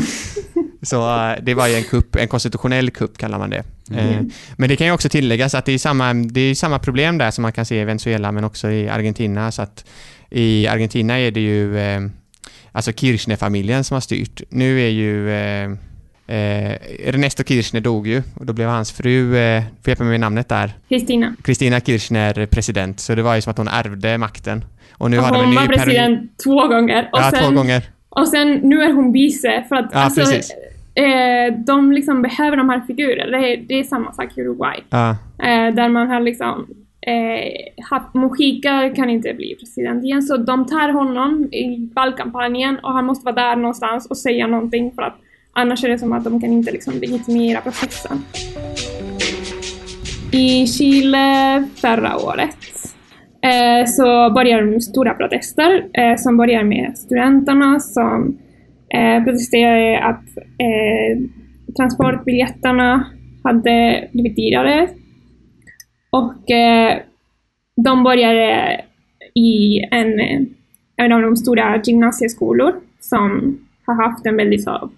Så 0.82 1.16
eh, 1.16 1.34
det 1.42 1.54
var 1.54 1.68
ju 1.68 1.74
en 1.74 1.84
kupp, 1.84 2.16
en 2.16 2.28
konstitutionell 2.28 2.90
kupp 2.90 3.18
kallar 3.18 3.38
man 3.38 3.50
det. 3.50 3.62
Mm. 3.90 4.30
Men 4.56 4.68
det 4.68 4.76
kan 4.76 4.86
ju 4.86 4.92
också 4.92 5.08
tilläggas 5.08 5.54
att 5.54 5.64
det 5.64 5.72
är, 5.72 5.78
samma, 5.78 6.14
det 6.14 6.40
är 6.40 6.54
samma 6.54 6.78
problem 6.78 7.18
där 7.18 7.30
som 7.30 7.42
man 7.42 7.52
kan 7.52 7.64
se 7.64 7.80
i 7.80 7.84
Venezuela 7.84 8.32
men 8.32 8.44
också 8.44 8.70
i 8.70 8.88
Argentina. 8.88 9.52
Så 9.52 9.62
att 9.62 9.84
I 10.30 10.66
Argentina 10.66 11.18
är 11.18 11.30
det 11.30 11.40
ju 11.40 11.78
eh, 11.78 12.00
alltså 12.72 12.92
Kirchner-familjen 12.92 13.84
som 13.84 13.94
har 13.94 14.00
styrt. 14.00 14.42
Nu 14.48 14.80
är 14.80 14.88
ju 14.88 15.30
eh, 15.30 15.64
eh, 16.26 17.08
Ernesto 17.08 17.44
Kirchner 17.44 17.80
dog 17.80 18.06
ju 18.06 18.22
och 18.34 18.46
då 18.46 18.52
blev 18.52 18.68
hans 18.68 18.92
fru, 18.92 19.36
eh, 19.36 19.62
får 19.82 19.90
hjälpa 19.90 20.04
mig 20.04 20.10
med 20.10 20.20
namnet 20.20 20.48
där, 20.48 20.72
Kristina. 20.88 21.36
Kristina 21.44 21.80
Kirchner 21.80 22.46
president. 22.46 23.00
Så 23.00 23.14
det 23.14 23.22
var 23.22 23.34
ju 23.34 23.40
som 23.40 23.50
att 23.50 23.58
hon 23.58 23.68
ärvde 23.68 24.18
makten. 24.18 24.64
Och 24.92 25.10
nu 25.10 25.18
Och 25.18 25.24
har 25.24 25.32
de 25.32 25.38
en 25.38 25.44
hon 25.44 25.50
ny 25.50 25.56
var 25.56 25.66
president 25.66 26.38
två 26.44 26.68
gånger. 26.68 27.08
Och, 27.12 27.18
Ja, 27.18 27.30
sen, 27.30 27.40
två 27.44 27.50
gånger. 27.50 27.82
och 28.08 28.28
sen 28.28 28.54
nu 28.54 28.82
är 28.82 28.92
hon 28.92 29.12
vice. 29.12 29.64
För 29.68 29.76
att 29.76 29.90
Ja, 29.92 29.98
alltså, 29.98 30.20
precis. 30.20 30.52
Eh, 30.94 31.54
de 31.66 31.92
liksom 31.92 32.22
behöver 32.22 32.56
de 32.56 32.68
här 32.68 32.80
figurerna. 32.80 33.38
Det 33.38 33.52
är, 33.52 33.56
det 33.56 33.78
är 33.78 33.82
samma 33.82 34.12
sak 34.12 34.38
i 34.38 34.40
Uruguay. 34.40 34.84
Ja. 34.90 35.10
Eh, 35.38 35.74
där 35.74 35.88
man 35.88 36.10
har 36.10 36.20
liksom 36.20 36.66
eh, 37.06 38.20
Mujica 38.20 38.90
kan 38.96 39.10
inte 39.10 39.34
bli 39.34 39.56
president 39.60 40.04
igen, 40.04 40.22
så 40.22 40.36
de 40.36 40.66
tar 40.66 40.88
honom 40.88 41.44
i 41.52 41.90
valkampanjen 41.94 42.78
och 42.78 42.92
han 42.92 43.06
måste 43.06 43.24
vara 43.24 43.34
där 43.34 43.56
någonstans 43.56 44.06
och 44.10 44.16
säga 44.16 44.46
någonting 44.46 44.92
för 44.94 45.02
att 45.02 45.16
annars 45.52 45.84
är 45.84 45.88
det 45.88 45.98
som 45.98 46.12
att 46.12 46.24
de 46.24 46.40
kan 46.40 46.52
inte 46.52 46.72
liksom 46.72 46.94
legitimera 46.94 47.60
processen. 47.60 48.24
I 50.32 50.66
Chile 50.66 51.64
förra 51.76 52.16
året 52.16 52.56
eh, 53.42 53.86
så 53.86 54.30
började 54.30 54.70
de 54.72 54.80
stora 54.80 55.14
protester 55.14 55.84
eh, 55.92 56.16
som 56.16 56.36
börjar 56.36 56.64
med 56.64 56.98
studenterna 56.98 57.80
som 57.80 58.38
eh, 58.94 59.24
protesterade 59.24 59.98
att 59.98 60.36
eh, 60.36 61.22
transportbiljetterna 61.76 63.06
hade 63.44 64.08
blivit 64.12 64.36
dyrare 64.36 64.88
och 66.10 66.50
eh, 66.50 66.98
de 67.76 68.04
började 68.04 68.52
eh, 68.52 68.80
i 69.34 69.80
en, 69.90 70.20
en 70.96 71.12
av 71.12 71.22
de 71.22 71.36
stora 71.36 71.80
gymnasieskolor 71.84 72.74
som 73.00 73.58
har 73.86 73.94
haft 73.94 74.26
en 74.26 74.36
väldigt 74.36 74.64
så, 74.64 74.90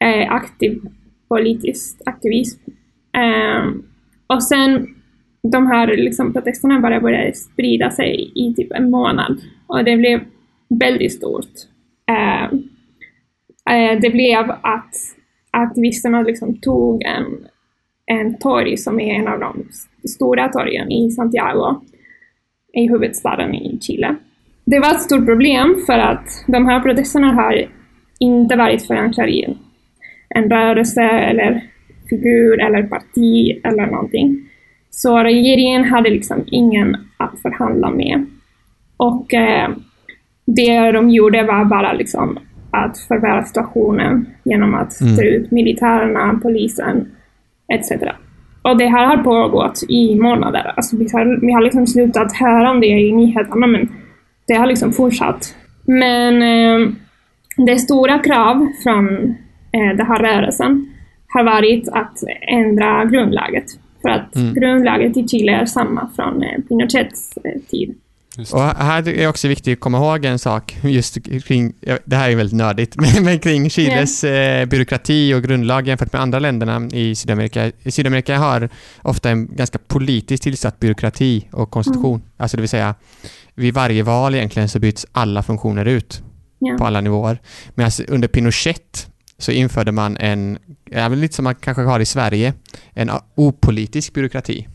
eh, 0.00 0.32
aktiv 0.32 0.80
politisk 1.28 2.00
aktivism. 2.06 2.60
Eh, 3.16 3.72
och 4.26 4.42
sen 4.42 4.94
de 5.42 5.66
här 5.66 5.86
liksom, 5.86 6.32
protesterna 6.32 6.80
bara 6.80 7.00
började 7.00 7.32
sprida 7.34 7.90
sig 7.90 8.32
i 8.34 8.54
typ 8.54 8.72
en 8.72 8.90
månad 8.90 9.40
och 9.66 9.84
det 9.84 9.96
blev 9.96 10.20
väldigt 10.68 11.12
stort. 11.12 11.52
Eh, 12.10 12.58
Eh, 13.70 14.00
det 14.00 14.10
blev 14.10 14.50
att 14.50 14.94
aktivisterna 15.50 16.22
liksom 16.22 16.56
tog 16.56 17.02
en, 17.02 17.24
en 18.06 18.38
torg 18.38 18.76
som 18.76 19.00
är 19.00 19.14
en 19.14 19.28
av 19.28 19.40
de 19.40 19.68
stora 20.08 20.48
torgen 20.48 20.90
i 20.92 21.10
Santiago, 21.10 21.80
i 22.72 22.88
huvudstaden 22.88 23.54
i 23.54 23.78
Chile. 23.80 24.16
Det 24.64 24.78
var 24.78 24.90
ett 24.90 25.02
stort 25.02 25.26
problem 25.26 25.76
för 25.86 25.98
att 25.98 26.44
de 26.46 26.66
här 26.66 26.80
protesterna 26.80 27.32
har 27.32 27.68
inte 28.18 28.56
varit 28.56 28.86
förankrade 28.86 29.30
i 29.30 29.56
en 30.28 30.50
rörelse 30.50 31.02
eller 31.02 31.64
figur 32.08 32.60
eller 32.60 32.82
parti 32.82 33.60
eller 33.64 33.86
någonting. 33.86 34.48
Så 34.90 35.18
regeringen 35.18 35.84
hade 35.84 36.10
liksom 36.10 36.44
ingen 36.46 36.96
att 37.16 37.42
förhandla 37.42 37.90
med. 37.90 38.26
Och 38.96 39.34
eh, 39.34 39.70
det 40.46 40.92
de 40.92 41.10
gjorde 41.10 41.42
var 41.42 41.64
bara 41.64 41.92
liksom 41.92 42.38
att 42.74 42.98
förvärra 42.98 43.44
situationen 43.44 44.26
genom 44.44 44.74
att 44.74 45.00
Mm. 45.00 45.16
ta 45.16 45.22
ut 45.22 45.50
militärerna, 45.50 46.40
polisen 46.42 47.08
etc. 47.74 47.92
Och 48.62 48.78
det 48.78 48.86
här 48.86 49.06
har 49.06 49.16
pågått 49.16 49.82
i 49.88 50.20
månader. 50.20 50.72
Alltså 50.76 50.96
vi, 50.96 51.08
har, 51.12 51.46
vi 51.46 51.52
har 51.52 51.62
liksom 51.62 51.86
slutat 51.86 52.32
höra 52.36 52.70
om 52.70 52.80
det 52.80 52.86
i 52.86 53.12
nyheterna 53.12 53.66
men 53.66 53.88
det 54.46 54.54
har 54.54 54.66
liksom 54.66 54.92
fortsatt. 54.92 55.54
Men 55.86 56.42
eh, 56.42 56.88
det 57.66 57.78
stora 57.78 58.18
krav 58.18 58.66
från 58.82 59.08
eh, 59.72 59.96
den 59.96 60.06
här 60.06 60.18
rörelsen 60.18 60.86
har 61.28 61.44
varit 61.44 61.88
att 61.88 62.18
ändra 62.48 63.04
grundlaget. 63.04 63.64
För 64.02 64.08
att 64.08 64.36
Mm. 64.36 64.54
grundlaget 64.54 65.16
i 65.16 65.28
Chile 65.28 65.52
är 65.52 65.64
samma 65.64 66.10
från 66.16 66.42
eh, 66.42 66.60
Pinochets 66.68 67.36
eh, 67.44 67.60
tid. 67.70 67.94
Just 68.38 68.52
Och 68.54 68.62
här 68.62 69.08
är 69.08 69.28
också 69.28 69.48
viktigt 69.48 69.78
att 69.78 69.80
komma 69.80 69.98
ihåg 69.98 70.24
en 70.24 70.38
sak, 70.38 70.76
just 70.82 71.18
kring, 71.44 71.72
det 72.04 72.16
här 72.16 72.30
är 72.30 72.36
väldigt 72.36 72.56
nördigt, 72.56 72.96
men, 73.00 73.24
men 73.24 73.38
kring 73.38 73.70
Chiles 73.70 74.24
eh, 74.24 74.66
byråkrati 74.66 75.34
och 75.34 75.42
grundlag 75.42 75.88
jämfört 75.88 76.12
med 76.12 76.22
andra 76.22 76.38
länderna 76.38 76.88
i 76.92 77.14
Sydamerika. 77.14 77.72
I 77.82 77.90
Sydamerika 77.90 78.38
har 78.38 78.68
ofta 79.02 79.30
en 79.30 79.56
ganska 79.56 79.78
politiskt 79.78 80.42
tillsatt 80.42 80.80
byråkrati 80.80 81.48
och 81.52 81.70
konstitution. 81.70 82.22
Alltså 82.36 82.56
det 82.56 82.60
vill 82.60 82.68
säga, 82.68 82.94
vid 83.54 83.74
varje 83.74 84.02
val 84.02 84.34
egentligen 84.34 84.68
så 84.68 84.78
byts 84.78 85.06
alla 85.12 85.42
funktioner 85.42 85.84
ut 85.84 86.22
Ja. 86.58 86.78
på 86.78 86.84
alla 86.84 87.00
nivåer. 87.00 87.38
Men 87.74 87.84
alltså, 87.84 88.02
under 88.08 88.28
Pinochet 88.28 89.08
så 89.38 89.52
införde 89.52 89.92
man 89.92 90.16
en, 90.16 90.58
men 90.90 91.20
lite 91.20 91.34
som 91.34 91.44
man 91.44 91.54
kanske 91.54 91.82
har 91.82 92.00
i 92.00 92.04
Sverige, 92.06 92.54
en 92.92 93.10
opolitisk 93.34 94.14
byråkrati. 94.14 94.68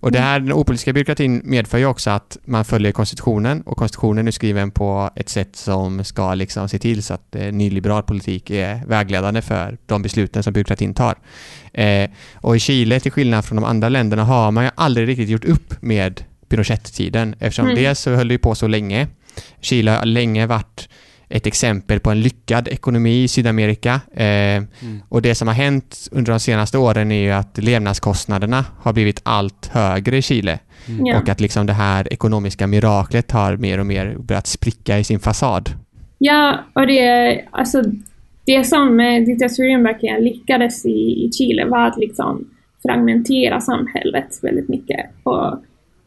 Och 0.00 0.12
det 0.12 0.18
här, 0.18 0.40
den 0.40 0.52
opolitiska 0.52 0.92
byråkratin 0.92 1.40
medför 1.44 1.78
ju 1.78 1.86
också 1.86 2.10
att 2.10 2.38
man 2.44 2.64
följer 2.64 2.92
konstitutionen 2.92 3.62
och 3.62 3.76
konstitutionen 3.76 4.28
är 4.28 4.30
skriven 4.30 4.70
på 4.70 5.10
ett 5.16 5.28
sätt 5.28 5.56
som 5.56 6.04
ska 6.04 6.34
liksom 6.34 6.68
se 6.68 6.78
till 6.78 7.02
så 7.02 7.14
att 7.14 7.34
eh, 7.36 7.52
nyliberal 7.52 8.02
politik 8.02 8.50
är 8.50 8.82
vägledande 8.86 9.42
för 9.42 9.78
de 9.86 10.02
besluten 10.02 10.42
som 10.42 10.52
byråkratin 10.52 10.94
tar. 10.94 11.14
Eh, 11.72 12.10
och 12.34 12.56
i 12.56 12.60
Chile, 12.60 13.00
till 13.00 13.12
skillnad 13.12 13.44
från 13.44 13.56
de 13.56 13.64
andra 13.64 13.88
länderna, 13.88 14.24
har 14.24 14.50
man 14.50 14.64
ju 14.64 14.70
aldrig 14.74 15.08
riktigt 15.08 15.28
gjort 15.28 15.44
upp 15.44 15.82
med 15.82 16.24
Pinochet-tiden 16.48 17.34
eftersom 17.38 17.64
Mm. 17.66 17.76
dels 17.76 18.00
så 18.00 18.10
höll 18.10 18.28
det 18.28 18.34
ju 18.34 18.38
på 18.38 18.54
så 18.54 18.66
länge. 18.66 19.08
Chile 19.60 19.90
har 19.90 20.04
länge 20.06 20.46
varit 20.46 20.88
ett 21.30 21.46
exempel 21.46 22.00
på 22.00 22.10
en 22.10 22.20
lyckad 22.20 22.68
ekonomi 22.68 23.22
i 23.22 23.28
Sydamerika. 23.28 24.00
Eh, 24.14 24.62
och 25.08 25.22
det 25.22 25.34
som 25.34 25.48
har 25.48 25.54
hänt 25.54 26.08
under 26.12 26.32
de 26.32 26.40
senaste 26.40 26.78
åren 26.78 27.12
är 27.12 27.22
ju 27.22 27.30
att 27.30 27.58
levnadskostnaderna 27.58 28.64
har 28.78 28.92
blivit 28.92 29.20
allt 29.22 29.66
högre 29.66 30.16
i 30.16 30.22
Chile. 30.22 30.58
Ja. 31.04 31.20
Och 31.20 31.28
att 31.28 31.40
liksom 31.40 31.66
det 31.66 31.72
här 31.72 32.12
ekonomiska 32.12 32.66
miraklet 32.66 33.30
har 33.30 33.56
mer 33.56 33.80
och 33.80 33.86
mer 33.86 34.16
börjat 34.18 34.46
spricka 34.46 34.98
i 34.98 35.04
sin 35.04 35.20
fasad. 35.20 35.70
Ja, 36.18 36.58
och 36.72 36.86
det, 36.86 37.44
alltså, 37.50 37.82
det 38.46 38.64
som 38.64 39.00
eh, 39.00 39.24
diktaturen 39.24 39.82
verkligen 39.82 40.24
lyckades 40.24 40.86
i, 40.86 41.24
i 41.24 41.30
Chile 41.32 41.64
var 41.64 41.86
att 41.86 41.98
liksom 41.98 42.48
fragmentera 42.82 43.60
samhället 43.60 44.38
väldigt 44.42 44.68
mycket. 44.68 45.06
Och 45.22 45.62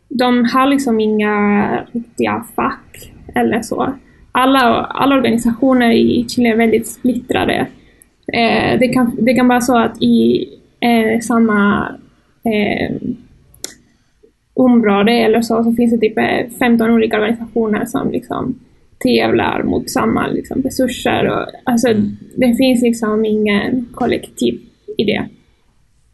de 0.09 0.45
har 0.45 0.67
liksom 0.67 0.99
inga 0.99 1.85
riktiga 1.91 2.45
fack 2.55 3.11
eller 3.35 3.61
så. 3.61 3.93
Alla, 4.35 4.85
alla 4.85 5.15
organisationer 5.15 5.91
i 5.91 6.25
Chile 6.29 6.49
är 6.49 6.57
väldigt 6.57 6.87
splittrade. 6.87 7.67
Eh, 8.33 8.79
det, 8.79 8.87
kan, 8.87 9.15
det 9.19 9.33
kan 9.33 9.47
vara 9.47 9.61
så 9.61 9.77
att 9.77 10.01
i 10.01 10.47
eh, 10.79 11.19
samma 11.19 11.87
eh, 12.43 12.95
område 14.53 15.11
eller 15.11 15.41
så, 15.41 15.63
så 15.63 15.73
finns 15.73 15.91
det 15.91 15.97
typ 15.97 16.17
eh, 16.17 16.57
15 16.59 16.91
olika 16.91 17.17
organisationer 17.17 17.85
som 17.85 18.11
liksom 18.11 18.59
tävlar 19.03 19.63
mot 19.63 19.89
samma 19.89 20.27
liksom, 20.27 20.61
resurser. 20.61 21.29
Och, 21.29 21.45
alltså, 21.63 21.87
Det 22.35 22.55
finns 22.55 22.81
liksom 22.81 23.25
ingen 23.25 23.85
kollektiv 23.93 24.59
i 24.97 25.03
det. 25.03 25.27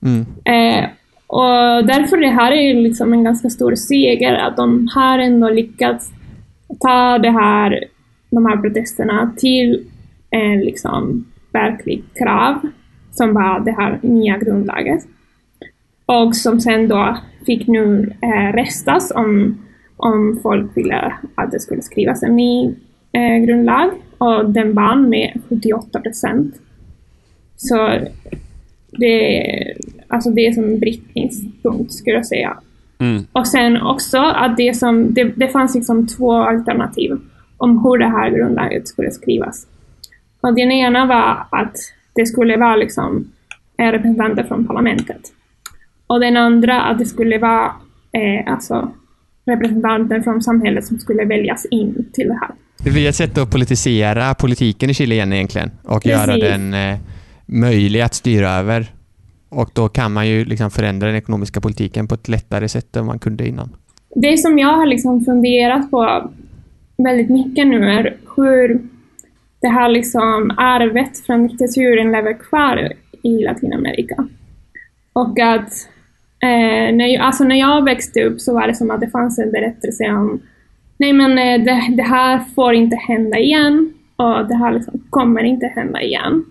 Mm. 0.06 0.26
Eh, 0.46 0.90
och 1.28 1.86
därför 1.88 2.18
det 2.18 2.28
här 2.28 2.52
är 2.52 2.74
liksom 2.74 3.14
en 3.14 3.24
ganska 3.24 3.50
stor 3.50 3.76
seger, 3.76 4.34
att 4.34 4.58
de 4.58 4.88
har 4.96 5.20
ändå 5.20 5.50
lyckats 5.50 6.12
ta 6.80 7.18
det 7.18 7.32
här, 7.32 7.84
de 8.30 8.46
här 8.46 8.58
protesterna 8.58 9.34
till 9.38 9.86
en 10.30 10.60
liksom 10.60 11.26
verklig 11.54 12.04
krav, 12.14 12.60
som 13.12 13.34
var 13.34 13.60
det 13.60 13.72
här 13.72 14.00
nya 14.02 14.38
grundlaget. 14.38 15.04
Och 16.06 16.36
som 16.36 16.60
sen 16.62 16.88
då 16.88 17.18
fick 17.46 17.68
nu 17.68 18.14
eh, 18.22 18.54
restas 18.56 19.12
om, 19.16 19.58
om 19.98 20.40
folk 20.44 20.78
ville 20.78 21.14
att 21.36 21.52
det 21.52 21.60
skulle 21.60 21.82
skrivas 21.82 22.24
en 22.24 22.36
ny 22.36 22.76
eh, 23.12 23.46
grundlag. 23.46 23.92
Och 24.18 24.50
den 24.50 24.74
vann 24.74 25.10
med 25.10 25.42
78 25.50 26.00
procent. 26.00 26.56
Så 27.58 28.00
det, 28.92 29.44
alltså 30.08 30.30
det 30.30 30.48
är 30.48 30.52
som 30.52 30.64
en 30.64 30.80
brytningspunkt 30.80 31.94
skulle 31.94 32.16
jag 32.16 32.26
säga. 32.26 32.58
Mm. 33.00 33.24
Och 33.32 33.48
sen 33.48 33.82
också 33.82 34.18
att 34.18 34.58
det, 34.58 34.78
som, 34.78 35.14
det, 35.14 35.24
det 35.24 35.48
fanns 35.48 35.76
liksom 35.76 36.08
två 36.08 36.34
alternativ 36.34 37.20
om 37.60 37.84
hur 37.84 37.98
det 37.98 38.08
här 38.08 38.30
grundlaget 38.30 38.88
skulle 38.88 39.12
skrivas. 39.12 39.68
Och 40.42 40.56
den 40.56 40.72
ena 40.72 41.06
var 41.06 41.60
att 41.60 41.76
det 42.16 42.26
skulle 42.26 42.58
vara 42.58 42.76
liksom 42.76 43.32
representanter 43.78 44.44
från 44.44 44.68
parlamentet. 44.68 45.22
Och 46.08 46.20
den 46.20 46.38
andra 46.38 46.82
att 46.82 46.98
det 46.98 47.06
skulle 47.06 47.38
vara 47.38 47.66
eh, 48.12 48.54
alltså 48.54 48.92
representanter 49.46 50.22
från 50.22 50.42
samhället 50.42 50.86
som 50.86 51.00
skulle 51.00 51.26
väljas 51.26 51.66
in 51.72 52.10
till 52.14 52.28
det 52.28 52.40
här. 52.42 52.50
Det 52.78 52.92
blir 52.92 53.10
ett 53.10 53.16
sätt 53.16 53.38
att 53.38 53.52
politisera 53.52 54.34
politiken 54.34 54.90
i 54.90 54.94
Chile 54.94 55.16
igen 55.16 55.34
egentligen 55.34 55.72
och 55.84 56.04
Precis. 56.04 56.12
göra 56.12 56.38
den 56.38 56.74
eh, 56.74 56.98
möjlig 57.46 58.02
att 58.02 58.14
styra 58.14 58.52
över. 58.52 58.88
Och 59.50 59.70
då 59.74 59.90
kan 59.90 60.14
man 60.14 60.28
ju 60.28 60.46
liksom 60.46 60.72
förändra 60.72 61.08
den 61.08 61.16
ekonomiska 61.16 61.62
politiken 61.62 62.08
på 62.08 62.16
ett 62.16 62.28
lättare 62.28 62.70
sätt 62.70 62.96
än 62.96 63.06
man 63.06 63.20
kunde 63.20 63.48
innan. 63.48 63.76
Det 64.16 64.38
som 64.38 64.60
jag 64.60 64.78
har 64.78 64.86
liksom 64.86 65.26
funderat 65.26 65.92
på 65.92 66.30
väldigt 67.04 67.30
mycket 67.30 67.68
nu 67.68 67.90
är 67.90 68.18
hur 68.36 68.80
det 69.62 69.68
här 69.68 69.90
liksom 69.90 70.54
arvet 70.58 71.26
från 71.26 71.48
diktaturen 71.48 72.12
lever 72.12 72.34
kvar 72.34 72.94
i 73.24 73.44
Latinamerika. 73.44 74.28
Och 75.14 75.40
att 75.40 75.72
eh, 76.40 76.96
när, 76.96 77.08
jag, 77.08 77.22
alltså 77.22 77.44
när 77.44 77.56
jag 77.56 77.86
växte 77.86 78.24
upp 78.24 78.42
så 78.42 78.54
var 78.54 78.68
det 78.68 78.76
som 78.76 78.92
att 78.92 79.02
det 79.02 79.10
fanns 79.10 79.40
en 79.40 79.52
berättelse 79.52 80.12
om 80.12 80.42
nej 80.98 81.14
men 81.14 81.38
eh, 81.38 81.66
det, 81.66 81.96
det 81.96 82.04
här 82.04 82.40
får 82.56 82.74
inte 82.74 82.96
hända 82.96 83.40
igen 83.40 83.94
och 84.16 84.48
det 84.48 84.56
här 84.56 84.72
liksom 84.72 85.04
kommer 85.10 85.44
inte 85.44 85.68
hända 85.68 86.02
igen. 86.02 86.46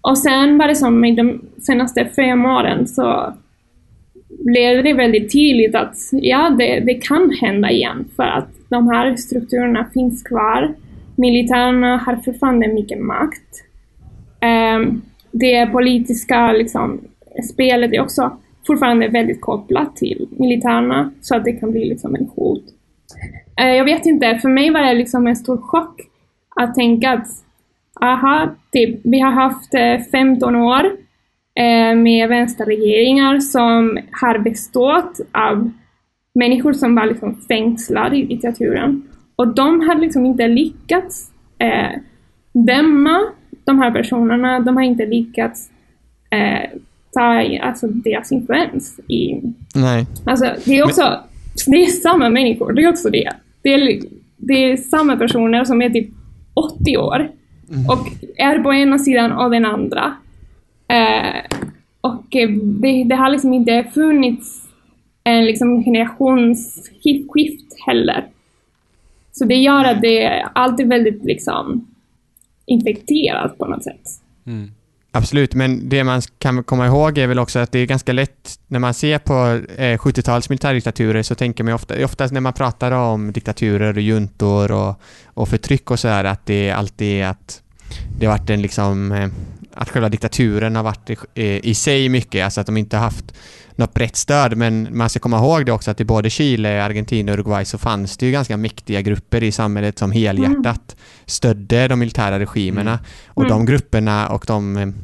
Och 0.00 0.18
sen 0.18 0.58
var 0.58 0.68
det 0.68 0.74
som 0.74 1.04
i 1.04 1.14
de 1.14 1.44
senaste 1.62 2.04
fem 2.04 2.46
åren 2.46 2.86
så 2.86 3.34
blev 4.38 4.84
det 4.84 4.92
väldigt 4.92 5.32
tydligt 5.32 5.74
att 5.74 5.96
ja, 6.12 6.50
det, 6.58 6.80
det 6.80 6.94
kan 6.94 7.30
hända 7.30 7.70
igen 7.70 8.04
för 8.16 8.22
att 8.22 8.48
de 8.68 8.88
här 8.88 9.16
strukturerna 9.16 9.86
finns 9.94 10.22
kvar. 10.22 10.74
Militärerna 11.16 11.96
har 11.96 12.16
fortfarande 12.16 12.68
mycket 12.68 12.98
makt. 13.00 13.64
Ehm, 14.40 15.02
det 15.32 15.66
politiska 15.66 16.52
liksom, 16.52 17.00
spelet 17.52 17.92
är 17.92 18.00
också 18.00 18.36
fortfarande 18.66 19.08
väldigt 19.08 19.40
kopplat 19.40 19.96
till 19.96 20.28
militärerna 20.30 21.10
så 21.20 21.36
att 21.36 21.44
det 21.44 21.52
kan 21.52 21.70
bli 21.70 21.84
liksom 21.84 22.14
en 22.14 22.26
hot. 22.34 22.64
Ehm, 23.56 23.74
jag 23.74 23.84
vet 23.84 24.06
inte, 24.06 24.38
för 24.38 24.48
mig 24.48 24.70
var 24.70 24.80
det 24.80 24.94
liksom 24.94 25.26
en 25.26 25.36
stor 25.36 25.56
chock 25.56 26.00
att 26.56 26.74
tänka 26.74 27.10
att 27.10 27.26
aha, 28.00 28.48
typ, 28.72 29.00
vi 29.04 29.20
har 29.20 29.30
haft 29.30 29.74
eh, 29.74 29.98
15 30.10 30.56
år 30.56 30.90
med 31.94 32.28
vänsterregeringar 32.28 33.40
som 33.40 33.98
har 34.20 34.38
bestått 34.38 35.20
av 35.32 35.70
människor 36.34 36.72
som 36.72 36.94
var 36.94 37.06
liksom 37.06 37.40
fängslade 37.48 38.16
i 38.16 38.24
diktaturen. 38.24 39.02
Och 39.36 39.54
de 39.54 39.80
har 39.80 39.94
liksom 39.94 40.26
inte 40.26 40.48
lyckats 40.48 41.30
eh, 41.58 42.00
döma 42.52 43.20
de 43.64 43.78
här 43.78 43.90
personerna, 43.90 44.60
de 44.60 44.76
har 44.76 44.84
inte 44.84 45.06
lyckats 45.06 45.70
eh, 46.30 46.78
ta 47.12 47.58
alltså, 47.62 47.86
deras 47.86 48.32
influens 48.32 49.00
i... 49.08 49.40
Nej. 49.74 50.06
Alltså, 50.24 50.54
det 50.64 50.78
är 50.78 50.84
också... 50.84 51.20
Det 51.66 51.82
är 51.82 51.86
samma 51.86 52.28
människor, 52.28 52.72
det 52.72 52.82
är 52.82 52.88
också 52.88 53.10
det. 53.10 53.30
Det 53.62 53.68
är, 53.74 54.00
det 54.36 54.54
är 54.54 54.76
samma 54.76 55.16
personer 55.16 55.64
som 55.64 55.82
är 55.82 55.90
typ 55.90 56.08
80 56.54 56.96
år 56.96 57.30
och 57.88 58.08
är 58.36 58.58
på 58.58 58.74
ena 58.74 58.98
sidan 58.98 59.32
och 59.32 59.50
den 59.50 59.64
andra. 59.64 60.14
Eh, 60.90 61.58
och 62.00 62.36
eh, 62.36 62.50
det, 62.50 63.04
det 63.04 63.14
har 63.14 63.30
liksom 63.30 63.52
inte 63.52 63.90
funnits 63.94 64.68
en 65.24 65.44
liksom 65.44 65.84
generationsskift 65.84 67.80
heller. 67.86 68.26
Så 69.32 69.44
det 69.44 69.54
gör 69.54 69.84
att 69.84 70.02
det 70.02 70.22
är 70.22 70.48
alltid 70.54 70.88
väldigt 70.88 71.24
liksom 71.24 71.86
infekterat 72.66 73.58
på 73.58 73.66
något 73.66 73.84
sätt. 73.84 74.00
Mm. 74.46 74.70
Absolut, 75.12 75.54
men 75.54 75.88
det 75.88 76.04
man 76.04 76.22
kan 76.38 76.64
komma 76.64 76.86
ihåg 76.86 77.18
är 77.18 77.26
väl 77.26 77.38
också 77.38 77.58
att 77.58 77.72
det 77.72 77.78
är 77.78 77.86
ganska 77.86 78.12
lätt 78.12 78.58
när 78.66 78.78
man 78.78 78.94
ser 78.94 79.18
på 79.18 79.32
eh, 79.76 79.98
70-tals 79.98 80.48
militärdiktaturer 80.48 81.22
så 81.22 81.34
tänker 81.34 81.64
man 81.64 81.74
ofta, 81.74 82.04
oftast 82.04 82.32
när 82.32 82.40
man 82.40 82.52
pratar 82.52 82.92
om 82.92 83.32
diktaturer 83.32 83.96
och 83.96 84.02
juntor 84.02 84.72
och, 84.72 85.00
och 85.24 85.48
förtryck 85.48 85.90
och 85.90 85.98
så 85.98 86.08
här 86.08 86.24
att 86.24 86.46
det 86.46 86.70
alltid 86.70 87.22
är 87.22 87.26
att 87.26 87.62
det 88.18 88.26
har 88.26 88.38
varit 88.38 88.50
en 88.50 88.62
liksom 88.62 89.12
eh, 89.12 89.28
att 89.80 89.90
själva 89.90 90.08
diktaturen 90.08 90.76
har 90.76 90.82
varit 90.82 91.10
i, 91.34 91.70
i 91.70 91.74
sig 91.74 92.08
mycket, 92.08 92.44
alltså 92.44 92.60
att 92.60 92.66
de 92.66 92.76
inte 92.76 92.96
har 92.96 93.04
haft 93.04 93.34
något 93.76 93.94
brett 93.94 94.16
stöd, 94.16 94.56
men 94.56 94.88
man 94.90 95.08
ska 95.08 95.20
komma 95.20 95.38
ihåg 95.38 95.66
det 95.66 95.72
också 95.72 95.90
att 95.90 96.00
i 96.00 96.04
både 96.04 96.30
Chile, 96.30 96.84
Argentina 96.84 97.32
och 97.32 97.38
Uruguay 97.38 97.64
så 97.64 97.78
fanns 97.78 98.16
det 98.16 98.26
ju 98.26 98.32
ganska 98.32 98.56
mäktiga 98.56 99.00
grupper 99.00 99.42
i 99.42 99.52
samhället 99.52 99.98
som 99.98 100.12
helhjärtat 100.12 100.96
stödde 101.26 101.88
de 101.88 101.98
militära 101.98 102.38
regimerna. 102.38 102.98
Och 103.28 103.42
Mm. 103.42 103.50
de 103.50 103.66
grupperna 103.66 104.28
och 104.28 104.44
de 104.46 104.94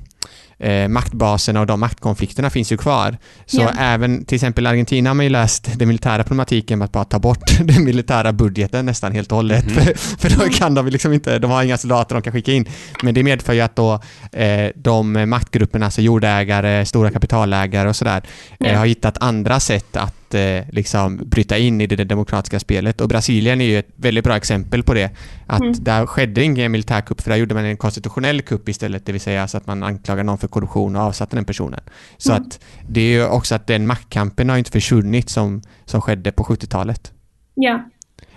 eh, 0.58 0.88
maktbaserna 0.88 1.60
och 1.60 1.66
de 1.66 1.80
maktkonflikterna 1.80 2.50
finns 2.50 2.72
ju 2.72 2.76
kvar. 2.76 3.16
Så 3.46 3.60
Ja. 3.60 3.70
även 3.78 4.24
till 4.24 4.34
exempel 4.34 4.66
Argentina 4.66 5.10
har 5.10 5.14
man 5.14 5.24
ju 5.26 5.30
läst 5.30 5.78
den 5.78 5.88
militära 5.88 6.22
problematiken 6.22 6.78
med 6.78 6.84
att 6.86 6.92
bara 6.92 7.04
ta 7.04 7.18
bort 7.18 7.58
den 7.60 7.84
militära 7.84 8.32
budgeten 8.32 8.86
nästan 8.86 9.12
helt 9.12 9.32
och 9.32 9.36
hållet. 9.36 9.72
För, 9.72 9.94
för 10.28 10.30
då 10.38 10.48
kan 10.52 10.74
de 10.74 10.86
liksom 10.86 11.12
inte, 11.12 11.38
de 11.38 11.50
har 11.50 11.62
inga 11.62 11.76
soldater 11.78 12.14
de 12.14 12.22
kan 12.22 12.32
skicka 12.32 12.52
in. 12.52 12.68
Men 13.02 13.14
det 13.14 13.22
medför 13.22 13.52
ju 13.52 13.60
att 13.60 13.76
då 13.76 14.00
eh, 14.32 14.70
de 14.74 15.28
maktgrupperna, 15.30 15.84
alltså 15.84 16.00
jordägare, 16.00 16.84
stora 16.86 17.10
kapitalägare 17.10 17.88
och 17.88 17.96
sådär, 17.96 18.22
eh, 18.60 18.78
har 18.78 18.86
hittat 18.86 19.18
andra 19.20 19.60
sätt 19.60 19.96
att 19.96 20.25
eh, 20.34 20.64
liksom 20.72 21.16
bryta 21.16 21.58
in 21.58 21.80
i 21.80 21.86
det 21.86 22.04
demokratiska 22.04 22.60
spelet. 22.60 23.00
Och 23.00 23.08
Brasilien 23.08 23.60
är 23.60 23.64
ju 23.64 23.78
ett 23.78 23.88
väldigt 23.96 24.24
bra 24.24 24.36
exempel 24.36 24.82
på 24.82 24.94
det. 24.94 25.10
Att 25.46 25.60
Mm. 25.60 25.74
där 25.84 26.06
skedde 26.06 26.42
ingen 26.44 26.72
militärkupp, 26.72 27.20
för 27.20 27.30
där 27.30 27.36
gjorde 27.36 27.54
man 27.54 27.64
en 27.64 27.76
konstitutionell 27.76 28.42
kupp 28.42 28.68
istället, 28.68 29.06
det 29.06 29.12
vill 29.12 29.20
säga 29.20 29.48
så 29.48 29.56
att 29.56 29.66
man 29.66 29.82
anklagar 29.82 30.24
någon 30.24 30.38
för 30.38 30.48
korruption 30.48 30.96
och 30.96 31.02
avsatte 31.02 31.36
den 31.36 31.44
personen. 31.44 31.80
Så 32.16 32.32
Mm. 32.32 32.42
att 32.42 32.60
det 32.88 33.00
är 33.00 33.08
ju 33.10 33.26
också 33.26 33.54
att 33.54 33.66
den 33.66 33.86
maktkampen 33.86 34.48
har 34.50 34.56
inte 34.58 34.70
försvunnit 34.70 35.30
som, 35.30 35.62
som 35.84 36.00
skedde 36.00 36.32
på 36.32 36.44
70-talet. 36.44 37.12
Ja. 37.54 37.84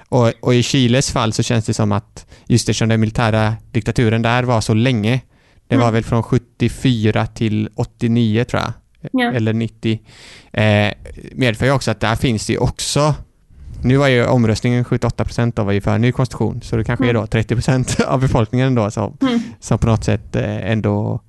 Och, 0.09 0.31
och 0.41 0.55
i 0.55 0.63
Chiles 0.63 1.11
fall 1.11 1.33
så 1.33 1.43
känns 1.43 1.65
det 1.65 1.73
som 1.73 1.91
att 1.91 2.25
just 2.47 2.69
eftersom 2.69 2.89
den 2.89 2.99
militära 2.99 3.55
diktaturen 3.71 4.21
där 4.21 4.43
var 4.43 4.61
så 4.61 4.73
länge, 4.73 5.21
det 5.67 5.75
var 5.77 5.83
Mm. 5.83 5.93
väl 5.93 6.03
från 6.03 6.23
74 6.23 7.27
till 7.27 7.69
89 7.75 8.43
tror 8.43 8.61
jag, 8.61 8.73
Ja. 9.11 9.31
eller 9.31 9.53
90, 9.53 9.99
eh, 10.53 10.93
medför 11.35 11.65
ju 11.65 11.71
också 11.71 11.91
att 11.91 11.99
där 11.99 12.15
finns 12.15 12.47
det 12.47 12.53
ju 12.53 12.59
också 12.59 13.13
nu 13.83 13.97
var 13.97 14.07
ju 14.07 14.25
omröstningen 14.25 14.83
78% 14.85 15.55
då 15.55 15.63
var 15.63 15.71
ju 15.71 15.81
för 15.81 15.97
ny 15.97 16.11
konstitution, 16.11 16.61
så 16.61 16.75
det 16.77 16.83
kanske 16.83 17.05
är 17.05 17.09
Mm. 17.09 17.21
då 17.21 17.27
30% 17.27 18.01
av 18.07 18.19
befolkningen 18.21 18.75
då 18.75 18.91
som, 18.91 19.17
Mm. 19.21 19.39
som 19.59 19.79
på 19.79 19.87
något 19.87 20.03
sätt 20.03 20.35
eh, 20.35 20.71
ändå 20.71 21.21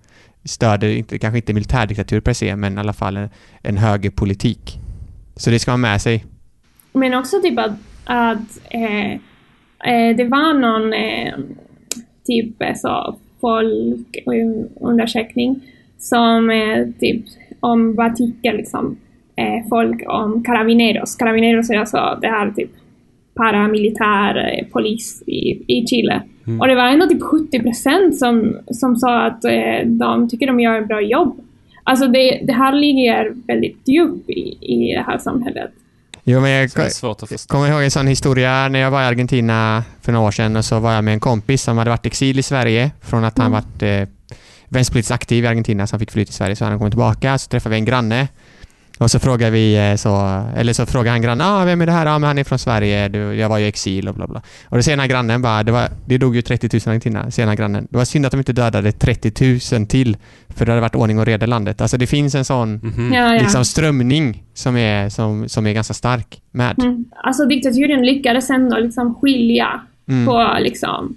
stöder, 0.45 0.89
inte, 0.89 1.19
kanske 1.19 1.39
inte 1.39 1.53
militärdiktatur 1.53 2.21
per 2.21 2.33
se, 2.33 2.57
men 2.57 2.77
i 2.77 2.81
alla 2.81 2.93
fall 2.93 3.17
en, 3.17 3.29
en 3.63 3.77
högerpolitik. 3.77 4.79
Så 5.37 5.51
det 5.51 5.59
ska 5.59 5.71
man 5.71 5.81
med 5.81 6.03
sig. 6.03 6.25
Men 6.93 7.15
också 7.15 7.41
typ 7.43 7.59
att, 7.59 7.73
att 8.05 8.39
eh, 8.71 9.11
eh, 9.93 10.17
det 10.17 10.25
var 10.25 10.55
någon 10.55 10.93
eh, 10.93 11.35
typ 12.27 12.63
eh, 12.63 12.75
så 12.77 13.17
folkundersökning 13.41 15.61
som 15.99 16.51
eh, 16.51 16.87
typ 17.01 17.25
om 17.61 17.95
vad 17.95 18.17
tycker 18.17 18.53
liksom 18.53 18.97
eh, 19.37 19.69
folk 19.69 20.03
om 20.07 20.45
carabineros. 20.45 21.17
Carabineros 21.17 21.71
är 21.71 21.79
alltså 21.79 22.19
det 22.23 22.29
här 22.29 22.51
typ 22.51 22.71
paramilitär 23.35 24.59
eh, 24.59 24.67
polis 24.73 25.23
i, 25.27 25.75
i 25.79 25.87
Chile. 25.87 26.23
Och 26.61 26.67
det 26.67 26.75
var 26.75 26.89
ändå 26.89 27.07
typ 27.07 27.23
70 27.23 27.63
procent 27.63 28.19
som, 28.19 28.57
som 28.71 28.97
sa 28.97 29.27
att 29.27 29.45
eh, 29.45 29.87
de 29.87 30.29
tycker 30.29 30.47
de 30.47 30.61
gör 30.61 30.81
ett 30.81 30.89
bra 30.89 31.01
jobb. 31.01 31.41
Alltså 31.85 32.07
det, 32.09 32.41
det 32.47 32.53
här 32.53 32.73
ligger 32.73 33.33
väldigt 33.47 33.89
djupt 33.89 34.31
i, 34.31 34.59
i 34.61 34.95
det 34.95 35.03
här 35.07 35.19
samhället. 35.19 35.71
Jo, 36.25 36.41
men 36.41 36.51
jag 36.51 36.71
kommer 37.49 37.69
ihåg 37.69 37.83
en 37.83 37.91
sån 37.91 38.07
historia 38.07 38.69
när 38.69 38.79
jag 38.79 38.91
var 38.91 39.03
i 39.03 39.05
Argentina 39.05 39.85
för 40.03 40.13
några 40.13 40.27
år 40.27 40.31
sedan 40.31 40.57
och 40.57 40.65
så 40.65 40.79
var 40.79 40.93
jag 40.93 41.05
med 41.05 41.15
en 41.15 41.21
kompis 41.21 41.63
som 41.63 41.79
hade 41.79 41.91
varit 41.91 42.07
exil 42.07 42.39
i 42.39 42.43
Sverige 42.43 42.91
från 43.01 43.25
att 43.25 43.39
han 43.39 43.47
Mm. 43.47 43.53
varit 43.63 43.83
eh, 43.83 44.15
vänsterpolitiskt 44.71 45.13
aktiv 45.13 45.45
i 45.45 45.47
Argentina 45.47 45.87
som 45.87 45.99
fick 45.99 46.11
fly 46.11 46.25
till 46.25 46.35
Sverige 46.35 46.57
så 46.57 46.65
han 46.65 46.79
kom 46.79 46.91
tillbaka 46.91 47.39
så 47.39 47.49
träffade 47.49 47.75
vi 47.75 47.79
en 47.79 47.85
granne 47.85 48.29
och 48.99 49.11
så 49.11 49.19
frågade 49.19 49.51
vi 49.51 49.91
eh, 49.91 49.97
så, 49.97 50.43
eller 50.57 50.73
så 50.73 50.87
frågade 50.87 51.11
han 51.11 51.23
grannen, 51.23 51.47
ah, 51.47 51.65
vem 51.65 51.81
är 51.81 51.87
det 51.87 51.93
här? 51.93 52.07
Ja, 52.07 52.13
ah, 52.15 52.19
men 52.19 52.27
han 52.27 52.39
är 52.39 52.45
från 52.45 52.59
Sverige, 52.59 53.09
du, 53.09 53.19
jag 53.19 53.49
var 53.49 53.59
ju 53.59 53.65
i 53.65 53.69
exil 53.69 54.09
och 54.09 54.15
bla 54.15 54.27
bla. 54.27 54.43
Och 54.65 54.77
då 54.77 54.83
säger 54.83 54.97
den 54.97 55.01
här 55.01 55.09
grannen 55.09 55.43
bara, 55.43 55.63
det, 55.63 55.73
var, 55.73 55.89
det 56.07 56.19
dog 56.19 56.37
ju 56.37 56.43
30 56.43 56.69
000 56.73 56.81
i 56.87 56.89
Argentina, 56.89 57.31
säger 57.31 57.47
den 57.47 57.49
här 57.49 57.57
grannen. 57.57 57.89
Det 57.91 57.97
var 57.97 58.05
synd 58.05 58.27
att 58.27 58.33
de 58.33 58.39
inte 58.39 58.53
dödade 58.53 58.93
30 58.93 59.77
000 59.77 59.87
till, 59.87 60.17
för 60.49 60.67
det 60.67 60.73
hade 60.73 60.81
varit 60.81 60.95
ordning 60.95 61.19
och 61.19 61.27
reda 61.27 61.47
i 61.47 61.49
landet. 61.49 61.81
Alltså 61.81 61.97
det 61.97 62.07
finns 62.07 62.35
en 62.35 62.45
sån. 62.45 62.81
Ja, 63.13 63.35
ja. 63.35 63.41
liksom 63.43 63.65
strömning 63.65 64.43
som 64.55 64.77
är, 64.77 65.09
som, 65.09 65.49
som 65.49 65.67
är 65.67 65.73
ganska 65.73 65.95
stark 65.95 66.43
med. 66.51 66.79
Mm. 66.79 67.05
Alltså 67.25 67.45
diktaturen 67.45 68.07
lyckades 68.07 68.51
ändå 68.51 68.79
liksom 68.79 69.15
skilja 69.15 69.81
Mm. 70.11 70.27
på 70.27 70.57
liksom 70.61 71.17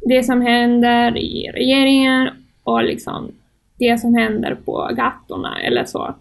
det 0.00 0.22
som 0.22 0.40
händer 0.40 1.16
i 1.18 1.50
regeringen 1.54 2.28
och 2.64 2.84
liksom 2.84 3.32
det 3.78 4.00
som 4.00 4.14
händer 4.14 4.54
på 4.54 4.90
gatorna 4.96 5.60
eller 5.60 5.84
så. 5.84 6.14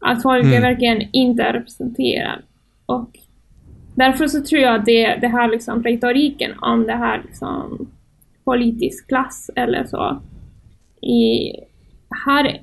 Att 0.00 0.22
folk 0.22 0.44
är 0.44 0.48
Mm. 0.48 0.62
verkligen 0.62 1.02
inte 1.12 1.52
representerade. 1.52 2.42
Och 2.86 3.10
därför 3.94 4.26
så 4.26 4.42
tror 4.42 4.60
jag 4.62 4.74
att 4.74 4.84
det, 4.86 5.14
det 5.20 5.28
här 5.28 5.50
liksom 5.50 5.82
retoriken 5.82 6.50
om 6.60 6.86
det 6.86 6.92
här 6.96 7.22
liksom 7.26 7.86
politisk 8.44 9.08
klass 9.08 9.50
eller 9.56 9.84
så 9.84 10.20
i, 11.06 11.52
har 12.24 12.56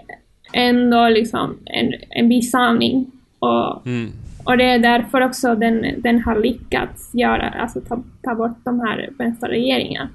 ändå 0.53 1.09
liksom 1.09 1.57
en, 1.65 1.93
en 2.09 2.29
viss 2.29 2.51
sanning. 2.51 3.11
Och 3.39 3.87
Mm. 3.87 4.11
och 4.43 4.57
det 4.57 4.63
är 4.65 4.79
därför 4.79 5.21
också 5.21 5.55
den, 5.55 5.85
den 5.97 6.21
har 6.21 6.39
lyckats 6.39 7.15
göra, 7.15 7.49
alltså 7.49 7.81
ta, 7.81 8.03
ta 8.23 8.35
bort 8.35 8.57
de 8.65 8.79
här 8.79 9.09
vänsterregeringarna. 9.17 10.09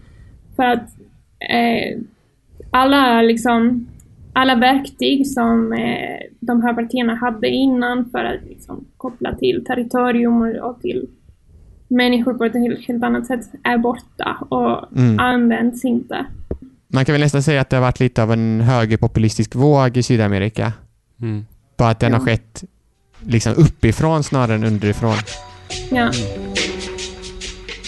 För 0.57 0.63
att 0.63 0.89
eh, 1.51 1.99
alla, 2.73 3.23
liksom, 3.23 3.87
alla 4.33 4.55
verktyg 4.55 5.27
som 5.27 5.73
eh, 5.73 6.19
de 6.41 6.63
här 6.63 6.75
partierna 6.75 7.15
hade 7.15 7.49
innan 7.49 8.11
för 8.11 8.25
att 8.25 8.45
liksom, 8.49 8.85
koppla 8.97 9.35
till 9.37 9.65
territorium 9.65 10.43
och, 10.43 10.71
och 10.71 10.81
till 10.81 11.09
människor 11.89 12.35
på 12.35 12.45
ett 12.45 12.55
helt, 12.55 12.89
helt 12.89 13.05
annat 13.05 13.27
sätt 13.27 13.41
är 13.63 13.79
borta 13.79 14.37
och 14.49 14.99
Mm. 14.99 15.19
används 15.19 15.85
inte. 15.85 16.27
Man 16.89 17.05
kan 17.05 17.13
väl 17.13 17.21
nästan 17.23 17.43
säga 17.43 17.61
att 17.61 17.71
det 17.71 17.77
har 17.77 17.81
varit 17.83 18.01
lite 18.01 18.23
av 18.23 18.33
en 18.33 18.61
högerpopulistisk 18.61 19.55
våg 19.55 19.97
i 19.97 20.03
Sydamerika. 20.03 20.73
Mm. 21.23 21.45
Bara 21.77 21.89
att 21.91 22.01
den 22.01 22.13
har 22.13 22.21
Ja. 22.21 22.25
skett 22.27 22.65
liksom 23.27 23.53
uppifrån 23.57 24.23
snarare 24.25 24.55
än 24.55 24.65
underifrån. 24.65 25.15
Ja. 25.91 26.11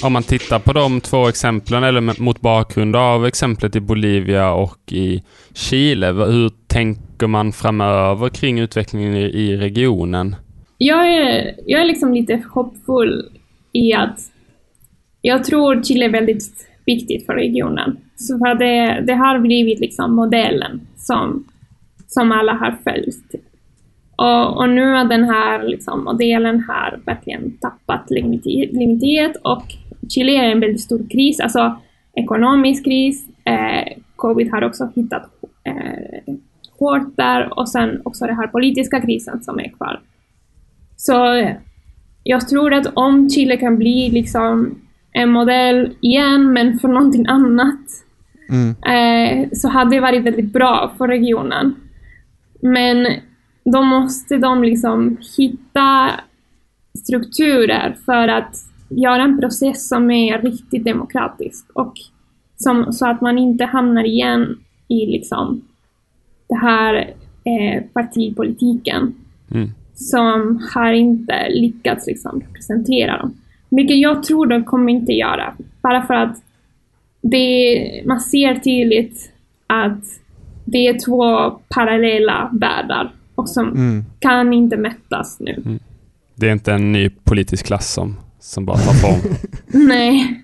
Om 0.05 0.13
man 0.13 0.23
tittar 0.23 0.59
på 0.59 0.73
de 0.73 1.01
två 1.01 1.29
exemplen, 1.29 1.85
eller 1.85 2.23
mot 2.23 2.41
bakgrund 2.41 2.97
av 2.97 3.27
exemplet 3.27 3.77
i 3.77 3.81
Bolivia 3.81 4.53
och 4.53 4.93
i 4.93 5.23
Chile, 5.55 6.07
hur 6.13 6.51
tänker 6.67 7.27
man 7.27 7.53
framöver 7.53 8.29
kring 8.29 8.61
utvecklingen 8.61 9.17
i, 9.17 9.23
i 9.23 9.57
regionen? 9.57 10.37
jag 10.79 11.09
är, 11.09 11.55
jag 11.67 11.81
är 11.81 11.85
liksom 11.85 12.15
lite 12.15 12.43
hoppfull 12.55 13.29
i 13.73 13.95
att 13.95 14.21
jag 15.21 15.45
tror 15.45 15.83
Chile 15.83 16.05
är 16.05 16.11
väldigt 16.11 16.69
viktigt 16.87 17.27
för 17.27 17.33
regionen. 17.33 17.97
Så 18.17 18.39
för 18.39 18.55
det, 18.55 19.05
det 19.07 19.15
har 19.15 19.39
blivit 19.39 19.81
liksom 19.81 20.15
modellen 20.15 20.81
som, 20.97 21.45
som 22.07 22.33
alla 22.33 22.53
har 22.53 22.77
följt. 22.85 23.35
Och, 24.17 24.57
och 24.57 24.69
nu 24.69 24.93
har 24.93 25.05
den 25.05 25.25
här 25.25 25.63
liksom, 25.63 26.05
modellen 26.05 26.65
har 26.69 27.01
verkligen 27.07 27.59
tappat 27.59 28.11
legitimitet 28.11 29.37
och 29.43 29.65
Chile 30.09 30.33
är 30.33 30.51
en 30.53 30.61
väldigt 30.61 30.81
stor 30.81 31.07
kris, 31.11 31.41
alltså 31.41 31.77
ekonomisk 32.17 32.85
kris. 32.85 33.27
Eh, 33.45 33.93
Covid 34.17 34.51
har 34.51 34.63
också 34.65 34.91
hittat 34.95 35.23
eh, 35.65 36.35
hårt 36.79 37.17
där 37.17 37.59
och 37.59 37.69
sen 37.69 38.01
också 38.05 38.27
den 38.27 38.37
här 38.37 38.47
politiska 38.47 39.01
krisen 39.01 39.43
som 39.43 39.59
är 39.59 39.69
kvar. 39.69 40.01
Så 40.97 41.49
jag 42.23 42.49
tror 42.49 42.75
att 42.75 42.87
om 42.95 43.31
Chile 43.31 43.57
kan 43.57 43.79
bli 43.79 44.11
liksom 44.11 44.79
en 45.13 45.31
modell 45.31 45.97
igen, 46.01 46.53
men 46.53 46.79
för 46.79 46.89
någonting 46.89 47.27
annat, 47.27 47.81
Mm. 48.49 48.71
eh, 48.71 49.49
så 49.53 49.69
hade 49.69 49.97
det 49.97 50.01
varit 50.01 50.23
väldigt 50.23 50.53
bra 50.53 50.95
för 50.99 51.09
regionen. 51.09 51.75
Men 52.63 53.07
då 53.65 53.83
måste 53.83 54.37
de 54.37 54.65
liksom 54.65 55.17
hitta 55.39 56.11
strukturer 56.99 57.97
för 58.05 58.29
att 58.29 58.57
göra 58.89 59.23
en 59.23 59.41
process 59.41 59.89
som 59.89 60.11
är 60.11 60.39
riktigt 60.39 60.85
demokratisk 60.85 61.67
och 61.73 61.93
som, 62.57 62.93
så 62.93 63.07
att 63.07 63.21
man 63.21 63.39
inte 63.39 63.65
hamnar 63.65 64.05
igen 64.05 64.59
i 64.89 65.07
liksom 65.07 65.63
det 66.49 66.55
här 66.57 66.95
eh, 67.45 67.83
partipolitiken 67.93 69.15
Mm. 69.51 69.71
som 69.95 70.63
har 70.75 70.93
inte 70.93 71.49
lyckats 71.51 72.07
liksom 72.07 72.41
representera 72.41 73.19
dem. 73.19 73.35
Vilket 73.69 73.99
jag 74.01 74.23
tror 74.23 74.47
de 74.47 74.65
kommer 74.65 74.93
inte 74.93 75.13
göra. 75.13 75.55
Bara 75.83 76.07
för 76.07 76.15
att 76.15 76.43
det, 77.21 78.03
man 78.07 78.21
ser 78.21 78.55
tydligt 78.55 79.33
att 79.67 80.05
det 80.65 80.87
är 80.87 80.99
två 81.05 81.51
parallella 81.69 82.51
världar 82.53 83.13
och 83.35 83.49
som 83.49 83.69
Mm. 83.69 84.05
kan 84.19 84.53
inte 84.53 84.77
mättas 84.77 85.37
nu. 85.41 85.79
Det 86.35 86.49
är 86.49 86.53
inte 86.53 86.73
en 86.73 86.93
ny 86.93 87.11
politisk 87.11 87.67
klass 87.67 87.93
som, 87.93 88.17
som 88.45 88.65
bara 88.65 88.77
tar 88.77 88.93
form. 88.93 89.35
Nej. 89.89 90.41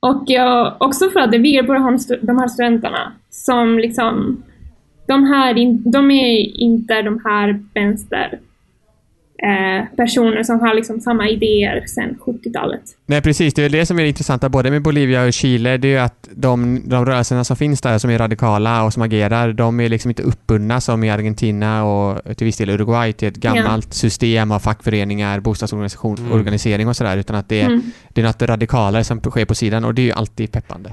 Och 0.00 0.24
jag, 0.26 0.76
också 0.80 1.10
för 1.10 1.20
att 1.20 1.32
det 1.32 1.38
vilar 1.38 1.62
på 1.62 1.72
de 1.72 1.82
här 1.82 2.26
de 2.26 2.38
här 2.38 2.48
studenterna 2.48 3.12
som 3.30 3.78
liksom, 3.78 4.42
de 5.06 5.24
här 5.24 5.58
in, 5.58 5.90
de 5.90 6.10
är 6.10 6.56
inte 6.60 7.02
de 7.02 7.20
här 7.24 7.64
vänster 7.74 8.38
eh, 9.42 9.84
personer 9.96 10.42
som 10.42 10.60
har 10.60 10.74
liksom 10.74 11.00
samma 11.00 11.28
idéer 11.28 11.84
sedan 11.86 12.18
70-talet. 12.26 12.80
Nej, 13.06 13.22
precis. 13.22 13.54
Det 13.54 13.62
är 13.64 13.68
det 13.68 13.86
som 13.86 13.98
är 13.98 14.02
det 14.02 14.08
intressanta 14.08 14.48
både 14.48 14.70
med 14.70 14.82
Bolivia 14.82 15.22
och 15.24 15.32
Chile. 15.32 15.76
Det 15.76 15.88
är 15.88 15.92
ju 15.92 15.98
att 15.98 16.28
de, 16.34 16.82
de 16.84 17.06
rörelserna 17.06 17.44
som 17.44 17.56
finns 17.56 17.80
där, 17.80 17.98
som 17.98 18.10
är 18.10 18.18
radikala 18.18 18.84
och 18.84 18.92
som 18.92 19.02
agerar, 19.02 19.52
de 19.52 19.80
är 19.80 19.88
liksom 19.88 20.10
inte 20.10 20.22
uppbundna 20.22 20.80
som 20.80 21.04
i 21.04 21.10
Argentina 21.10 21.84
och 21.84 22.36
till 22.36 22.44
viss 22.44 22.56
del 22.56 22.70
Uruguay 22.70 23.12
till 23.12 23.28
ett 23.28 23.36
gammalt 23.36 23.94
system 23.94 24.52
av 24.52 24.58
fackföreningar, 24.58 25.40
bostadsorganisation, 25.40 26.16
Mm. 26.18 26.32
organisering 26.32 26.88
och 26.88 26.96
sådär, 26.96 27.16
utan 27.16 27.36
att 27.36 27.48
det 27.48 27.60
är, 27.60 27.66
Mm. 27.66 27.82
det 28.08 28.20
är 28.20 28.24
något 28.24 28.42
radikalare 28.42 29.04
som 29.04 29.20
sker 29.20 29.44
på 29.44 29.54
sidan 29.54 29.84
och 29.84 29.94
det 29.94 30.02
är 30.02 30.06
ju 30.06 30.12
alltid 30.12 30.52
peppande. 30.52 30.92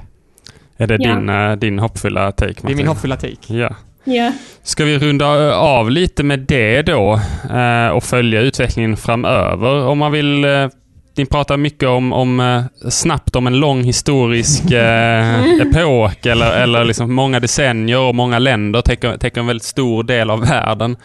Är 0.76 0.86
det 0.86 0.96
Ja. 1.00 1.14
din, 1.14 1.28
eh, 1.28 1.52
din 1.56 1.78
hoppfulla 1.78 2.32
take, 2.32 2.48
Martin? 2.48 2.66
Det 2.66 2.72
är 2.72 2.76
min 2.76 2.86
hoppfulla 2.86 3.16
take. 3.16 3.54
Ja. 3.54 3.74
Ja. 4.16 4.32
Ska 4.62 4.84
vi 4.84 4.98
runda 4.98 5.48
eh, 5.48 5.56
av 5.58 5.90
lite 5.90 6.22
med 6.22 6.38
det 6.38 6.82
då 6.82 7.20
eh, 7.50 7.88
och 7.88 8.04
följa 8.04 8.40
utvecklingen 8.40 8.96
framöver? 8.96 9.86
Om 9.86 9.98
man 9.98 10.12
vill... 10.12 10.44
eh, 10.44 10.68
Ni 11.16 11.26
pratar 11.26 11.56
mycket 11.56 11.88
om, 11.88 12.12
om 12.12 12.62
snabbt 12.90 13.36
om 13.36 13.46
en 13.46 13.58
lång 13.60 13.82
historisk 13.84 14.70
eh, 14.70 15.44
epok 15.60 16.26
eller, 16.26 16.62
eller 16.62 16.84
liksom 16.84 17.14
många 17.14 17.40
decennier 17.40 17.98
och 17.98 18.14
många 18.14 18.38
länder 18.38 18.80
täcker, 18.82 19.16
täcker 19.16 19.40
en 19.40 19.46
väldigt 19.46 19.64
stor 19.64 20.02
del 20.04 20.30
av 20.30 20.40
världen. 20.40 20.96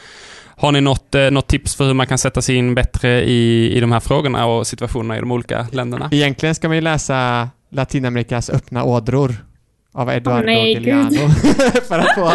Har 0.57 0.71
ni 0.71 0.81
något, 0.81 1.15
eh, 1.15 1.31
något 1.31 1.47
tips 1.47 1.75
för 1.75 1.85
hur 1.85 1.93
man 1.93 2.07
kan 2.07 2.17
sätta 2.17 2.41
sig 2.41 2.55
in 2.55 2.75
bättre 2.75 3.23
i, 3.23 3.73
i 3.77 3.79
de 3.79 3.91
här 3.91 3.99
frågorna 3.99 4.45
och 4.45 4.67
situationerna 4.67 5.17
i 5.17 5.19
de 5.19 5.31
olika 5.31 5.67
länderna? 5.71 6.09
Egentligen 6.11 6.55
ska 6.55 6.67
man 6.67 6.77
ju 6.77 6.81
läsa 6.81 7.49
Latinamerikas 7.71 8.49
öppna 8.49 8.83
ådror 8.83 9.35
av 9.93 10.09
Eduardo 10.09 10.45
nej, 10.45 10.73
Galeano 10.73 11.29
för 11.87 11.99
att 11.99 12.15
få 12.15 12.31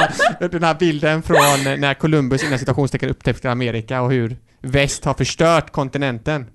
den 0.51 0.63
här 0.63 0.77
bilden 0.79 1.23
från 1.23 1.81
när 1.81 1.95
Columbus 1.95 2.45
innan 2.45 2.59
situationstecken 2.59 3.09
upptäckte 3.09 3.51
Amerika 3.51 4.03
och 4.03 4.11
hur 4.13 4.37
väst 4.61 5.05
har 5.05 5.15
förstört 5.15 5.71
kontinenten. 5.71 6.47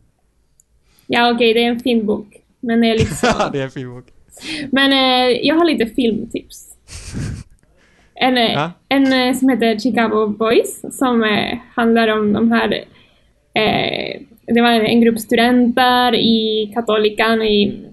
Ja, 1.08 1.32
okej, 1.32 1.54
det 1.54 1.64
är 1.64 1.70
en 1.70 1.80
fin 1.80 2.06
bok. 2.06 2.28
Men 2.60 2.82
det 2.82 2.88
är 2.88 2.94
liksom... 2.98 3.30
det 3.52 3.60
är 3.60 3.64
en 3.64 3.72
fin 3.72 3.90
bok. 3.90 4.06
Men 4.72 4.94
eh, 4.94 5.38
jag 5.42 5.56
har 5.56 5.66
lite 5.66 5.86
filmtips. 5.86 6.68
En, 8.16 8.38
eh, 8.38 8.52
Ja. 8.54 8.72
en 8.90 9.14
eh, 9.14 9.36
som 9.36 9.50
heter 9.50 9.80
Chicago 9.80 10.28
Boys 10.28 10.82
som 10.92 11.24
eh, 11.24 11.58
handlar 11.76 12.08
om 12.08 12.34
de 12.34 12.52
här... 12.52 12.74
Eh, 13.54 14.22
det 14.48 14.62
var 14.62 14.70
en 14.70 15.02
grupp 15.02 15.20
studenter 15.20 16.16
i 16.16 16.72
katolikan 16.76 17.42
i, 17.42 17.86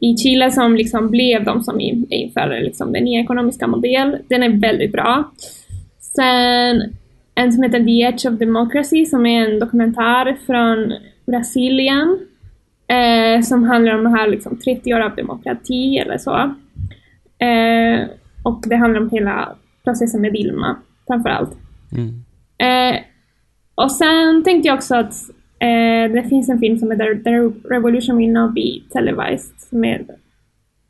i 0.00 0.16
Chile 0.16 0.50
som 0.50 0.76
liksom 0.76 1.10
blev 1.10 1.44
de 1.44 1.62
som 1.62 1.80
in- 1.80 2.06
införde 2.10 2.60
liksom 2.60 2.92
den 2.92 3.04
nya 3.04 3.20
ekonomiska 3.20 3.66
modell. 3.66 4.18
Den 4.28 4.42
är 4.42 4.60
väldigt 4.60 4.92
bra. 4.92 5.32
Sen 6.00 6.82
en 7.34 7.52
som 7.52 7.62
heter 7.62 7.84
The 7.84 8.00
Edge 8.00 8.26
of 8.26 8.38
Democracy 8.38 9.06
som 9.06 9.26
är 9.26 9.48
en 9.48 9.58
dokumentär 9.58 10.36
från 10.46 10.92
Brasilien 11.26 12.18
eh, 12.88 13.42
som 13.42 13.64
handlar 13.64 13.94
om 13.94 14.04
det 14.04 14.10
här 14.10 14.28
liksom 14.28 14.58
30 14.58 14.94
år 14.94 15.00
av 15.00 15.16
demokrati 15.16 15.98
eller 15.98 16.18
så. 16.18 16.36
Eh, 17.44 18.08
och 18.42 18.64
det 18.66 18.76
handlar 18.76 19.00
om 19.00 19.10
hela 19.10 19.56
processen 19.84 20.20
med 20.20 20.32
Dilma, 20.32 20.76
framför 21.06 21.28
allt. 21.28 21.56
Mm. 21.92 22.24
Eh, 22.58 23.00
och 23.74 23.92
sen 23.92 24.44
tänkte 24.44 24.68
jag 24.68 24.74
också 24.74 24.96
att 24.96 25.14
eh, 25.58 26.12
det 26.12 26.28
finns 26.28 26.48
en 26.48 26.58
film 26.58 26.78
som 26.78 26.90
heter 26.90 27.14
The 27.24 27.68
Revolution 27.74 28.16
Will 28.16 28.32
Not 28.32 28.54
Be 28.54 28.80
Televised, 28.92 29.60
som 29.60 29.84
är 29.84 30.04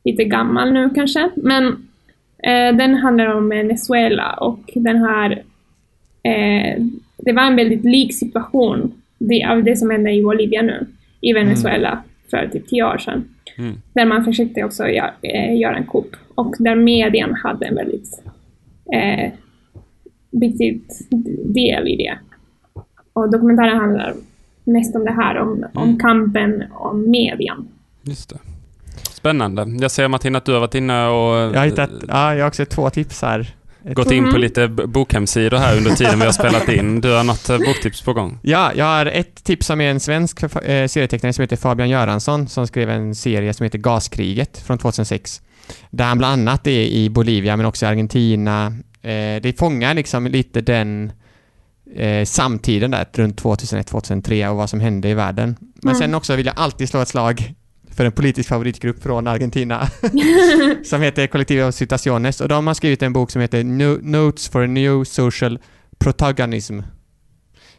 lite 0.05 0.25
gammal 0.25 0.73
nu 0.73 0.91
kanske, 0.95 1.31
men 1.37 1.67
eh, 2.43 2.77
den 2.77 2.95
handlar 2.95 3.27
om 3.27 3.49
Venezuela 3.49 4.33
och 4.33 4.71
den 4.75 4.97
här 4.97 5.43
eh, 6.23 6.83
det 7.17 7.33
var 7.33 7.43
en 7.43 7.57
väldigt 7.57 7.85
lik 7.85 8.15
situation 8.15 9.03
det, 9.19 9.45
av 9.45 9.65
det 9.65 9.77
som 9.77 9.91
hände 9.91 10.13
i 10.13 10.23
Bolivia 10.23 10.63
nu, 10.63 10.87
i 11.21 11.33
Venezuela 11.33 12.03
för 12.31 12.49
typ 12.53 12.69
tio 12.69 12.85
år 12.85 12.99
sedan. 12.99 13.25
Mm. 13.59 13.75
Där 13.93 14.05
man 14.05 14.25
försökte 14.25 14.65
också 14.65 14.89
göra, 14.89 15.11
eh, 15.23 15.59
göra 15.59 15.77
en 15.77 15.87
kupp 15.87 16.17
och 16.35 16.55
där 16.59 16.75
medien 16.75 17.35
hade 17.35 17.67
en 17.67 17.75
väldigt 17.75 18.23
eh, 18.93 19.33
viktig 20.31 20.83
del 21.45 21.89
i 21.89 21.97
det. 21.97 22.19
Och 23.13 23.31
dokumentären 23.31 23.81
handlar 23.81 24.15
mest 24.67 24.97
om 24.97 25.05
det 25.05 25.13
här, 25.13 25.39
om, 25.39 25.65
om 25.75 25.83
Mm. 25.89 25.99
kampen 25.99 26.65
om 26.73 27.11
medien. 27.11 27.69
Just 28.03 28.29
det. 28.29 28.39
Spännande. 29.11 29.67
Jag 29.81 29.91
ser 29.91 30.09
Martin 30.09 30.37
att 30.37 30.45
du 30.45 30.53
har 30.53 30.61
varit 30.61 30.75
inne 30.75 31.07
och 31.09 31.37
Jag 31.37 31.59
har 31.59 31.67
hittat, 31.67 31.91
ja, 32.09 32.35
jag 32.35 32.43
har 32.45 32.49
också 32.49 32.65
två 32.67 32.91
tips 32.91 33.23
här. 33.23 33.55
gått 33.95 34.11
in 34.11 34.25
på 34.25 34.31
Mhm. 34.31 34.41
lite 34.41 34.69
bokhemsidor 34.69 35.57
här 35.59 35.77
under 35.77 35.91
tiden 35.91 36.19
vi 36.19 36.25
har 36.25 36.33
spelat 36.33 36.69
in. 36.69 37.01
Du 37.01 37.13
har 37.17 37.25
något 37.25 37.49
eh, 37.51 37.59
boktips 37.59 38.03
på 38.03 38.13
gång? 38.13 38.39
Ja, 38.43 38.73
jag 38.75 38.85
har 38.85 39.07
ett 39.07 39.45
tips 39.45 39.67
som 39.67 39.81
är 39.81 39.91
en 39.91 40.01
svensk 40.01 40.43
eh, 40.43 40.49
serietecknare 40.87 41.33
som 41.33 41.43
heter 41.43 41.57
Fabian 41.57 41.89
Göransson 41.89 42.49
som 42.49 42.67
skrev 42.67 42.91
en 42.91 43.15
serie 43.15 43.53
som 43.55 43.65
heter 43.65 43.79
Gaskriget 43.79 44.59
från 44.59 44.79
2006. 44.79 45.43
Där 45.91 46.05
han 46.05 46.19
bland 46.19 46.33
annat 46.49 46.67
är 46.67 46.71
i 46.87 47.11
Bolivia 47.11 47.57
men 47.57 47.67
också 47.67 47.87
i 47.87 47.89
Argentina. 47.89 48.67
Eh, 49.03 49.43
det 49.43 49.59
fångar 49.59 49.95
liksom 49.95 50.27
lite 50.27 50.61
den 50.61 51.13
eh, 51.95 52.25
samtiden 52.25 52.91
där 52.91 53.07
runt 53.13 53.43
2001-2003 53.43 54.49
och 54.49 54.57
vad 54.57 54.71
som 54.71 54.81
hände 54.81 55.09
i 55.09 55.15
världen. 55.15 55.57
Men 55.83 55.91
Mm. 55.95 56.01
sen 56.01 56.15
också 56.15 56.37
vill 56.37 56.47
jag 56.47 56.55
alltid 56.59 56.89
slå 56.89 57.01
ett 57.01 57.09
slag 57.09 57.55
för 57.91 58.05
en 58.05 58.13
politisk 58.13 58.49
favoritgrupp 58.49 59.03
från 59.03 59.27
Argentina 59.27 59.89
som 60.85 61.03
heter 61.03 61.27
Colectivo 61.27 61.73
Situaciones 61.73 62.41
och 62.41 62.49
de 62.49 62.67
har 62.67 62.75
skrivit 62.75 63.03
en 63.03 63.13
bok 63.13 63.31
som 63.31 63.41
heter 63.43 63.63
No- 63.63 63.99
Notes 64.03 64.49
for 64.49 64.65
a 64.65 64.67
New 64.67 65.05
Social 65.05 65.59
Protagonism 65.99 66.81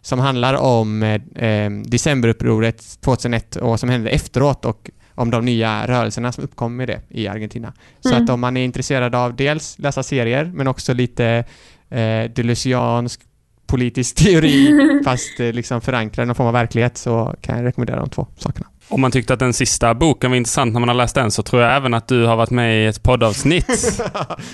som 0.01 0.19
handlar 0.19 0.53
om 0.53 1.03
eh, 1.03 1.21
eh, 1.47 1.71
decemberupproret 1.71 3.01
2001 3.01 3.55
och 3.55 3.69
vad 3.69 3.79
som 3.79 3.89
hände 3.89 4.09
efteråt 4.09 4.65
och 4.65 4.89
om 5.15 5.31
de 5.31 5.45
nya 5.45 5.87
rörelserna 5.87 6.31
som 6.31 6.43
uppkom 6.43 6.75
med 6.75 6.87
det 6.87 7.01
i 7.09 7.27
Argentina. 7.27 7.73
Så 7.99 8.09
Mm. 8.09 8.23
att 8.23 8.29
om 8.29 8.39
man 8.39 8.57
är 8.57 8.63
intresserad 8.65 9.15
av 9.15 9.35
dels 9.35 9.79
läsa 9.79 10.03
serier 10.03 10.51
men 10.53 10.67
också 10.67 10.93
lite 10.93 11.43
eh, 11.89 12.23
delusiansk 12.35 13.21
politisk 13.67 14.15
teori 14.23 14.73
fast 15.05 15.39
eh, 15.39 15.51
liksom 15.53 15.81
förankrad 15.81 16.23
i 16.23 16.27
någon 16.27 16.35
form 16.35 16.47
av 16.47 16.53
verklighet 16.53 16.97
så 16.97 17.35
kan 17.41 17.57
jag 17.57 17.65
rekommendera 17.65 17.99
de 17.99 18.09
två 18.09 18.27
sakerna. 18.37 18.67
Om 18.89 19.01
man 19.01 19.11
tyckte 19.11 19.33
att 19.33 19.39
den 19.39 19.53
sista 19.53 19.93
boken 19.93 20.31
var 20.31 20.37
intressant 20.37 20.73
när 20.73 20.79
man 20.79 20.89
har 20.89 20.95
läst 20.95 21.15
den 21.15 21.31
så 21.31 21.43
tror 21.43 21.61
jag 21.61 21.75
även 21.75 21.93
att 21.93 22.07
du 22.07 22.25
har 22.25 22.35
varit 22.35 22.49
med 22.49 22.83
i 22.83 22.85
ett 22.85 23.03
poddavsnitt. 23.03 23.65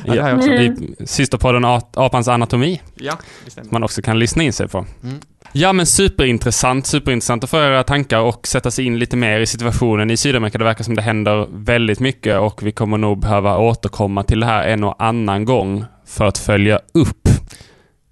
Ja, 0.06 0.14
det 0.14 0.22
har 0.22 0.30
jag 0.30 0.38
också. 0.38 0.50
I 0.52 0.76
systerpodden 1.06 1.66
A- 1.66 1.82
Apans 1.94 2.28
anatomi. 2.28 2.82
Ja, 2.96 3.18
det. 3.46 3.52
Som 3.52 3.64
man 3.72 3.84
också 3.84 4.02
kan 4.02 4.20
lyssna 4.20 4.44
in 4.44 4.54
sig 4.54 4.68
på. 4.68 4.86
Mm. 5.04 5.20
Ja 5.52 5.74
men 5.74 5.86
superintressant, 5.86 6.86
superintressant 6.88 7.44
att 7.44 7.50
få 7.50 7.58
era 7.58 7.84
tankar 7.84 8.20
och 8.20 8.48
sätta 8.48 8.72
sig 8.72 8.86
in 8.86 9.00
lite 9.00 9.18
mer 9.18 9.40
i 9.40 9.46
situationen 9.46 10.12
i 10.12 10.18
Sydamerika. 10.18 10.58
Det 10.58 10.64
verkar 10.64 10.84
som 10.84 10.96
det 10.96 11.02
händer 11.02 11.48
väldigt 11.52 12.00
mycket 12.00 12.40
och 12.40 12.64
vi 12.64 12.72
kommer 12.72 12.98
nog 12.98 13.20
behöva 13.20 13.58
återkomma 13.58 14.24
till 14.24 14.40
det 14.40 14.46
här 14.46 14.68
en 14.68 14.84
och 14.84 15.04
annan 15.04 15.46
gång 15.46 15.86
för 16.06 16.26
att 16.26 16.38
följa 16.38 16.80
upp. 16.94 17.30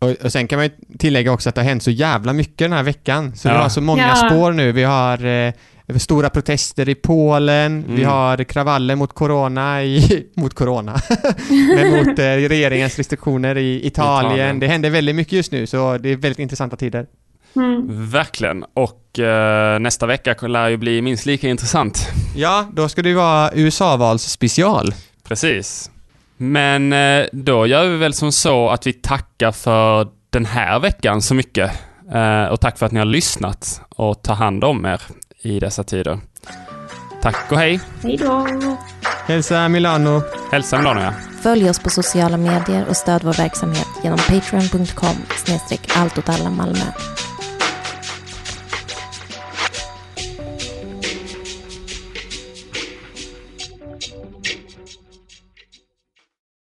Och, 0.02 0.10
och 0.26 0.32
sen 0.32 0.48
kan 0.48 0.58
man 0.60 0.66
ju 0.66 0.98
tillägga 0.98 1.32
också 1.32 1.50
att 1.50 1.56
det 1.56 1.62
har 1.62 1.70
hänt 1.70 1.84
så 1.84 1.92
jävla 1.92 2.34
mycket 2.34 2.58
den 2.58 2.74
här 2.74 2.84
veckan. 2.84 3.36
Så 3.36 3.50
vi 3.50 3.56
Ja. 3.56 3.62
har 3.62 3.70
så 3.70 3.82
många 3.82 4.08
Ja. 4.08 4.16
spår 4.30 4.52
nu. 4.52 4.72
Vi 4.72 4.84
har 4.84 5.26
eh, 5.26 5.54
stora 5.98 6.30
protester 6.30 6.90
i 6.90 6.96
Polen, 6.96 7.84
vi 7.88 7.94
Mm. 8.02 8.10
har 8.14 8.44
kravaller 8.44 8.96
mot 8.96 9.14
corona 9.14 9.84
i... 9.84 10.28
mot 10.36 10.54
corona? 10.54 10.96
Men 11.76 11.92
mot 11.98 12.20
eh, 12.20 12.24
regeringens 12.24 12.98
restriktioner 12.98 13.58
i 13.58 13.88
Italien. 13.88 14.32
Italien. 14.32 14.60
Det 14.60 14.68
händer 14.68 14.90
väldigt 14.90 15.16
mycket 15.16 15.34
just 15.34 15.52
nu, 15.52 15.68
så 15.68 15.98
det 15.98 16.10
är 16.10 16.16
väldigt 16.16 16.40
intressanta 16.40 16.76
tider. 16.76 17.06
Mm. 17.56 18.10
Verkligen. 18.10 18.64
Och 18.74 19.20
eh, 19.20 19.80
nästa 19.80 20.06
vecka 20.06 20.48
lär 20.48 20.70
ju 20.70 20.78
bli 20.78 21.02
minst 21.02 21.26
lika 21.26 21.50
intressant. 21.50 22.08
Ja, 22.36 22.70
då 22.74 22.90
ska 22.90 23.02
det 23.02 23.10
ju 23.10 23.16
vara 23.16 23.52
USA-valsspecial. 23.54 24.94
Precis. 25.24 25.90
Men 26.41 26.93
eh, 26.93 27.25
då 27.32 27.67
gör 27.67 27.88
vi 27.88 27.97
väl 27.97 28.13
som 28.13 28.32
så 28.32 28.69
att 28.69 28.88
vi 28.88 28.93
tackar 28.93 29.51
för 29.51 30.08
den 30.30 30.45
här 30.45 30.80
veckan 30.80 31.21
så 31.21 31.34
mycket. 31.34 31.71
Eh, 32.13 32.45
och 32.45 32.62
tack 32.62 32.77
för 32.77 32.86
att 32.86 32.91
ni 32.91 32.99
har 32.99 33.06
lyssnat 33.06 33.82
och 33.89 34.23
ta 34.23 34.34
hand 34.34 34.63
om 34.63 34.86
er 34.86 35.01
i 35.41 35.60
dessa 35.60 35.84
tider. 35.84 36.19
Tack 37.21 37.51
och 37.51 37.58
hej. 37.58 37.80
Hej 38.04 38.17
då! 38.17 38.47
Hälsa 39.25 39.69
Milano. 39.69 40.21
Hälsa 40.51 40.77
Milano 40.77 41.01
ja. 41.01 41.13
Följ 41.41 41.69
oss 41.69 41.80
på 41.80 41.89
sociala 41.89 42.38
medier 42.38 42.86
och 42.89 42.97
stöd 42.97 43.23
vår 43.23 43.34
verksamhet 43.34 43.88
genom 44.04 44.19
patreon.com 44.19 45.15
snedstreck 45.36 45.97
allt 45.97 46.18
åt 46.18 46.30
alla 46.30 46.49
Malmö. 46.49 46.86